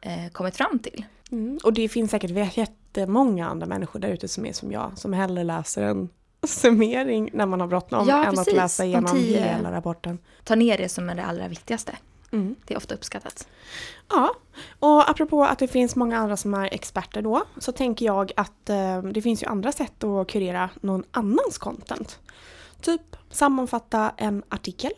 eh, 0.00 0.28
kommit 0.32 0.56
fram 0.56 0.78
till. 0.78 1.04
Mm. 1.32 1.58
Och 1.64 1.72
det 1.72 1.88
finns 1.88 2.10
säkert 2.10 2.56
jättemånga 2.56 3.48
andra 3.48 3.66
människor 3.66 4.00
där 4.00 4.08
ute 4.08 4.28
som 4.28 4.46
är 4.46 4.52
som 4.52 4.72
jag, 4.72 4.92
som 4.98 5.12
hellre 5.12 5.44
läser 5.44 5.82
en 5.82 6.08
summering 6.46 7.30
när 7.32 7.46
man 7.46 7.60
har 7.60 7.66
bråttom 7.68 8.08
Ja, 8.08 8.22
än 8.24 8.28
att 8.28 8.34
precis. 8.36 8.54
läsa 8.54 8.82
De 8.82 8.88
igenom 8.88 9.10
tio- 9.16 9.42
hela 9.56 9.72
rapporten. 9.72 10.18
Ta 10.44 10.54
ner 10.54 10.78
det 10.78 10.88
som 10.88 11.10
är 11.10 11.14
det 11.14 11.24
allra 11.24 11.48
viktigaste. 11.48 11.92
Mm. 12.32 12.56
Det 12.64 12.74
är 12.74 12.78
ofta 12.78 12.94
uppskattat. 12.94 13.48
Ja, 14.08 14.34
och 14.78 15.10
apropå 15.10 15.44
att 15.44 15.58
det 15.58 15.68
finns 15.68 15.96
många 15.96 16.18
andra 16.18 16.36
som 16.36 16.54
är 16.54 16.74
experter 16.74 17.22
då, 17.22 17.42
så 17.58 17.72
tänker 17.72 18.06
jag 18.06 18.32
att 18.36 18.70
eh, 18.70 19.02
det 19.02 19.22
finns 19.22 19.42
ju 19.42 19.46
andra 19.46 19.72
sätt 19.72 20.04
att 20.04 20.28
kurera 20.28 20.70
någon 20.80 21.04
annans 21.10 21.58
content. 21.58 22.18
Typ 22.80 23.16
sammanfatta 23.30 24.12
en 24.16 24.42
artikel. 24.48 24.92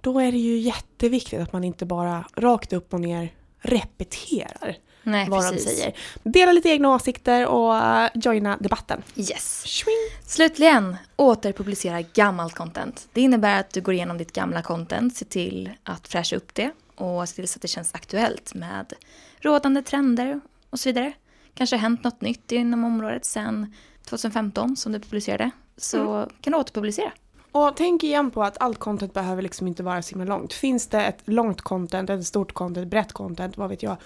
Då 0.00 0.20
är 0.20 0.32
det 0.32 0.38
ju 0.38 0.58
jätteviktigt 0.58 1.40
att 1.40 1.52
man 1.52 1.64
inte 1.64 1.86
bara 1.86 2.24
rakt 2.34 2.72
upp 2.72 2.94
och 2.94 3.00
ner 3.00 3.34
repeterar 3.58 4.76
Nej, 5.06 5.28
vad 5.30 5.50
precis. 5.50 5.64
de 5.64 5.70
säger. 5.70 5.96
Dela 6.22 6.52
lite 6.52 6.68
egna 6.68 6.94
åsikter 6.94 7.46
och 7.46 7.76
eh, 7.76 8.10
joina 8.14 8.56
debatten. 8.60 9.02
Yes. 9.16 9.62
Swing. 9.66 9.94
Slutligen, 10.26 10.96
återpublicera 11.16 12.02
gammalt 12.02 12.54
content. 12.54 13.08
Det 13.12 13.20
innebär 13.20 13.60
att 13.60 13.70
du 13.70 13.80
går 13.80 13.94
igenom 13.94 14.18
ditt 14.18 14.32
gamla 14.32 14.62
content, 14.62 15.16
ser 15.16 15.26
till 15.26 15.70
att 15.82 16.08
fräscha 16.08 16.36
upp 16.36 16.54
det 16.54 16.70
och 16.96 17.28
se 17.28 17.34
till 17.34 17.48
så 17.48 17.56
att 17.56 17.62
det 17.62 17.68
känns 17.68 17.94
aktuellt 17.94 18.54
med 18.54 18.92
rådande 19.40 19.82
trender 19.82 20.40
och 20.70 20.80
så 20.80 20.88
vidare. 20.88 21.12
Kanske 21.54 21.76
har 21.76 21.80
hänt 21.80 22.04
något 22.04 22.20
nytt 22.20 22.52
inom 22.52 22.84
området 22.84 23.24
sedan 23.24 23.74
2015 24.04 24.76
som 24.76 24.92
du 24.92 25.00
publicerade. 25.00 25.50
Så 25.76 26.30
kan 26.40 26.52
du 26.52 26.58
återpublicera. 26.58 27.12
Och 27.56 27.76
tänk 27.76 28.04
igen 28.04 28.30
på 28.30 28.42
att 28.42 28.56
allt 28.60 28.78
content 28.78 29.14
behöver 29.14 29.42
liksom 29.42 29.66
inte 29.68 29.82
vara 29.82 30.02
så 30.02 30.10
himla 30.10 30.24
långt. 30.36 30.52
Finns 30.52 30.86
det 30.86 31.02
ett 31.02 31.18
långt 31.24 31.60
content, 31.60 32.10
ett 32.10 32.26
stort 32.26 32.52
content, 32.52 32.84
ett 32.84 32.90
brett 32.90 33.12
content, 33.12 33.56
vad 33.56 33.68
vet 33.68 33.82
jag. 33.82 33.96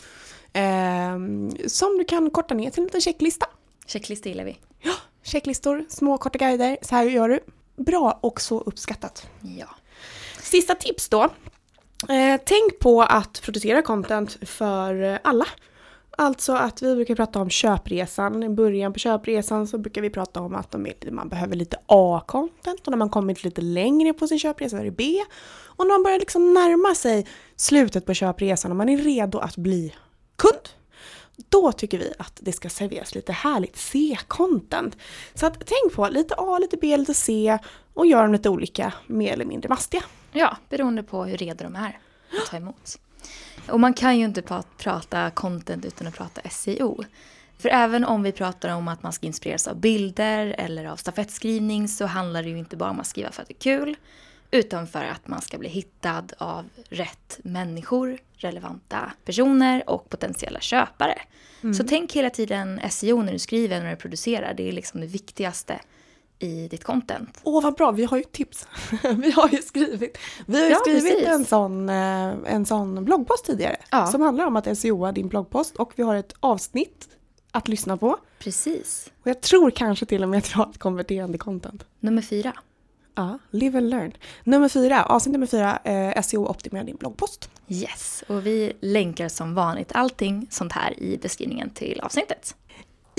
ehm, 0.53 1.51
som 1.67 1.99
du 1.99 2.05
kan 2.05 2.31
korta 2.31 2.55
ner 2.55 2.71
till 2.71 2.81
en 2.81 2.85
liten 2.85 3.01
checklista. 3.01 3.47
Checklista 3.87 4.29
gillar 4.29 4.45
vi. 4.45 4.59
Checklistor, 5.23 5.85
små 5.89 6.19
korta 6.19 6.39
guider, 6.39 6.79
så 6.83 6.95
här 6.95 7.05
gör 7.05 7.29
du. 7.29 7.41
Bra 7.77 8.19
och 8.21 8.41
så 8.41 8.61
uppskattat. 8.61 9.27
Ja. 9.59 9.67
Sista 10.41 10.75
tips 10.75 11.09
då. 11.09 11.23
Eh, 12.09 12.41
tänk 12.45 12.79
på 12.79 13.03
att 13.03 13.43
producera 13.43 13.83
content 13.83 14.39
för 14.49 15.03
eh, 15.03 15.19
alla. 15.25 15.47
Alltså 16.21 16.53
att 16.53 16.83
vi 16.83 16.95
brukar 16.95 17.15
prata 17.15 17.41
om 17.41 17.51
köpresan. 17.51 18.43
I 18.43 18.49
början 18.49 18.93
på 18.93 18.99
köpresan 18.99 19.67
så 19.67 19.79
brukar 19.79 20.03
vi 20.03 20.11
prata 20.11 20.41
om 20.41 20.55
att 20.55 20.75
man 21.11 21.29
behöver 21.29 21.57
lite 21.57 21.77
A-content 21.87 22.81
och 22.87 22.91
när 22.91 22.97
man 22.97 23.11
kommit 23.11 23.45
lite 23.45 23.61
längre 23.61 24.13
på 24.13 24.27
sin 24.27 24.39
köpresa 24.39 24.79
är 24.79 24.85
det 24.85 24.91
B. 24.91 25.25
Och 25.63 25.87
när 25.87 25.95
man 25.95 26.03
börjar 26.03 26.19
liksom 26.19 26.55
närma 26.55 26.95
sig 26.95 27.27
slutet 27.57 28.07
på 28.07 28.15
köpresan 28.15 28.71
och 28.71 28.77
man 28.77 28.89
är 28.89 28.99
redo 28.99 29.39
att 29.39 29.57
bli 29.57 29.95
kund. 30.37 30.69
Då 31.49 31.73
tycker 31.73 31.99
vi 31.99 32.13
att 32.19 32.39
det 32.43 32.53
ska 32.53 32.69
serveras 32.69 33.15
lite 33.15 33.33
härligt 33.33 33.77
C-content. 33.77 34.97
Så 35.35 35.47
att 35.47 35.55
tänk 35.67 35.95
på 35.95 36.09
lite 36.09 36.35
A, 36.39 36.59
lite 36.59 36.77
B, 36.77 36.97
lite 36.97 37.15
C 37.15 37.59
och 37.95 38.07
gör 38.07 38.23
dem 38.23 38.33
lite 38.33 38.49
olika, 38.49 38.93
mer 39.07 39.33
eller 39.33 39.45
mindre 39.45 39.69
mastiga. 39.69 40.03
Ja, 40.33 40.57
beroende 40.69 41.03
på 41.03 41.25
hur 41.25 41.37
redo 41.37 41.65
de 41.65 41.77
är 41.77 41.99
att 42.43 42.51
ta 42.51 42.57
emot. 42.57 42.99
Och 43.69 43.81
man 43.81 43.95
kan 43.95 44.19
ju 44.19 44.25
inte 44.25 44.41
pra- 44.41 44.65
prata 44.77 45.31
content 45.31 45.85
utan 45.85 46.07
att 46.07 46.15
prata 46.15 46.41
SEO. 46.51 47.05
För 47.59 47.69
även 47.69 48.05
om 48.05 48.23
vi 48.23 48.33
pratar 48.33 48.75
om 48.75 48.89
att 48.89 49.03
man 49.03 49.13
ska 49.13 49.27
inspireras 49.27 49.69
av 49.69 49.77
bilder 49.81 50.55
eller 50.59 50.85
av 50.85 50.97
stafettskrivning 50.97 51.89
så 51.89 52.07
handlar 52.07 52.43
det 52.43 52.49
ju 52.49 52.59
inte 52.59 52.77
bara 52.77 52.91
om 52.91 53.01
att 53.01 53.07
skriva 53.07 53.31
för 53.31 53.43
att 53.43 53.49
det 53.49 53.55
är 53.55 53.79
kul. 53.79 53.97
Utan 54.51 54.87
för 54.87 55.05
att 55.05 55.29
man 55.29 55.41
ska 55.41 55.59
bli 55.59 55.69
hittad 55.69 56.25
av 56.39 56.69
rätt 56.89 57.41
människor, 57.45 58.19
relevanta 58.37 59.13
personer 59.25 59.91
och 59.91 60.09
potentiella 60.09 60.61
köpare. 60.61 61.19
Så 61.75 61.85
tänk 61.85 62.13
hela 62.13 62.31
tiden 62.31 62.81
SEO 62.91 63.23
när 63.23 63.33
du 63.33 63.39
skriver 63.39 63.77
och 63.77 63.83
när 63.83 63.91
du 63.91 63.97
producerar. 63.97 64.55
Det 64.55 64.69
är 64.69 64.73
liksom 64.73 65.01
det 65.01 65.07
viktigaste 65.07 65.81
i 66.41 66.69
ditt 66.69 66.85
content. 66.85 67.41
Åh 67.43 67.63
vad 67.63 67.75
bra, 67.75 67.91
vi 67.91 68.05
har 68.05 68.17
ju 68.17 68.23
tips. 68.25 68.69
vi 69.17 69.31
har 69.31 69.49
ju 69.49 69.63
skrivit, 69.63 70.19
vi 70.47 70.63
har 70.63 70.71
Ja, 70.71 70.77
skrivit 70.77 71.03
precis. 71.13 71.29
en 71.29 71.45
sån, 71.45 71.89
eh, 71.89 72.35
en 72.47 72.67
sån 72.67 73.05
bloggpost 73.05 73.45
tidigare. 73.45 73.77
Ja. 73.91 74.07
Som 74.07 74.21
handlar 74.21 74.47
om 74.47 74.57
att 74.57 74.79
SEOa 74.79 75.13
din 75.13 75.29
bloggpost 75.29 75.77
och 75.77 75.93
vi 75.97 76.03
har 76.03 76.15
ett 76.15 76.35
avsnitt 76.41 77.09
att 77.51 77.69
lyssna 77.69 77.97
på. 77.97 78.17
Precis. 78.39 79.11
Och 79.23 79.27
jag 79.27 79.41
tror 79.41 79.71
kanske 79.71 80.07
till 80.07 80.23
och 80.23 80.29
med 80.29 80.39
att 80.39 80.51
vi 80.51 80.55
har 80.55 80.71
ett 80.71 80.79
konverterande 80.79 81.39
content. 81.39 81.85
Nummer 82.01 82.23
fyra. 82.23 82.53
Ja, 83.15 83.39
live 83.51 83.79
and 83.79 83.91
learn. 83.91 84.13
Nummer 84.45 84.69
fyra, 84.69 85.05
avsnitt 85.05 85.33
nummer 85.33 85.47
fyra, 85.47 85.79
eh, 85.85 86.23
SEO 86.23 86.47
optimera 86.47 86.85
din 86.85 86.97
bloggpost. 86.97 87.51
Yes, 87.69 88.25
och 88.29 88.47
vi 88.47 88.73
länkar 88.81 89.29
som 89.29 89.55
vanligt 89.55 89.93
allting 89.95 90.47
sånt 90.51 90.73
här 90.73 91.03
i 91.03 91.17
beskrivningen 91.23 91.71
till 91.71 92.01
avsnittet. 92.01 92.55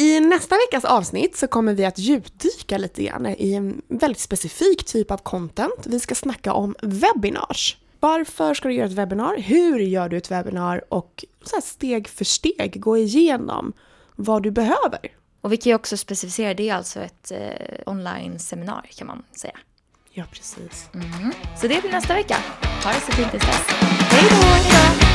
I 0.02 0.20
nästa 0.20 0.56
veckas 0.56 0.86
avsnitt 0.86 1.38
så 1.38 1.48
kommer 1.48 1.74
vi 1.74 1.86
att 1.86 2.00
djupdyka 2.00 2.78
lite 2.78 3.04
grann 3.04 3.26
i 3.26 3.54
en 3.54 3.82
väldigt 3.88 4.20
specifik 4.20 4.86
typ 4.86 5.12
av 5.12 5.18
content. 5.18 5.86
Vi 5.86 6.00
ska 6.00 6.16
snacka 6.16 6.54
om 6.54 6.76
webinars. 6.82 7.78
Varför 8.00 8.54
ska 8.54 8.68
du 8.68 8.74
göra 8.74 8.88
ett 8.88 8.94
webinar? 8.94 9.38
Hur 9.38 9.80
gör 9.80 10.10
du 10.10 10.18
ett 10.18 10.32
webinar? 10.32 10.84
Och 10.90 11.26
så 11.44 11.56
här 11.56 11.62
steg 11.62 12.08
för 12.08 12.26
steg 12.26 12.82
gå 12.82 12.98
igenom 12.98 13.74
vad 14.16 14.44
du 14.44 14.52
behöver. 14.52 15.00
Och 15.42 15.54
vi 15.54 15.58
kan 15.58 15.70
ju 15.70 15.76
också 15.76 15.98
specificera, 15.98 16.54
det 16.54 16.70
är 16.70 16.76
alltså 16.76 17.00
ett 17.00 17.32
eh, 17.32 17.92
online-seminar 17.94 18.90
kan 18.96 19.08
man 19.08 19.24
säga. 19.32 19.58
Ja, 20.12 20.24
precis. 20.32 20.90
Så 21.62 21.68
det 21.68 21.82
blir 21.82 21.92
nästa 21.92 22.14
vecka. 22.14 22.38
Ha 22.84 22.92
det 22.92 23.00
så 23.00 23.12
fint 23.12 23.32
tills 23.32 23.46
dess. 23.46 23.66
Hej 23.70 24.30
då! 24.30 25.11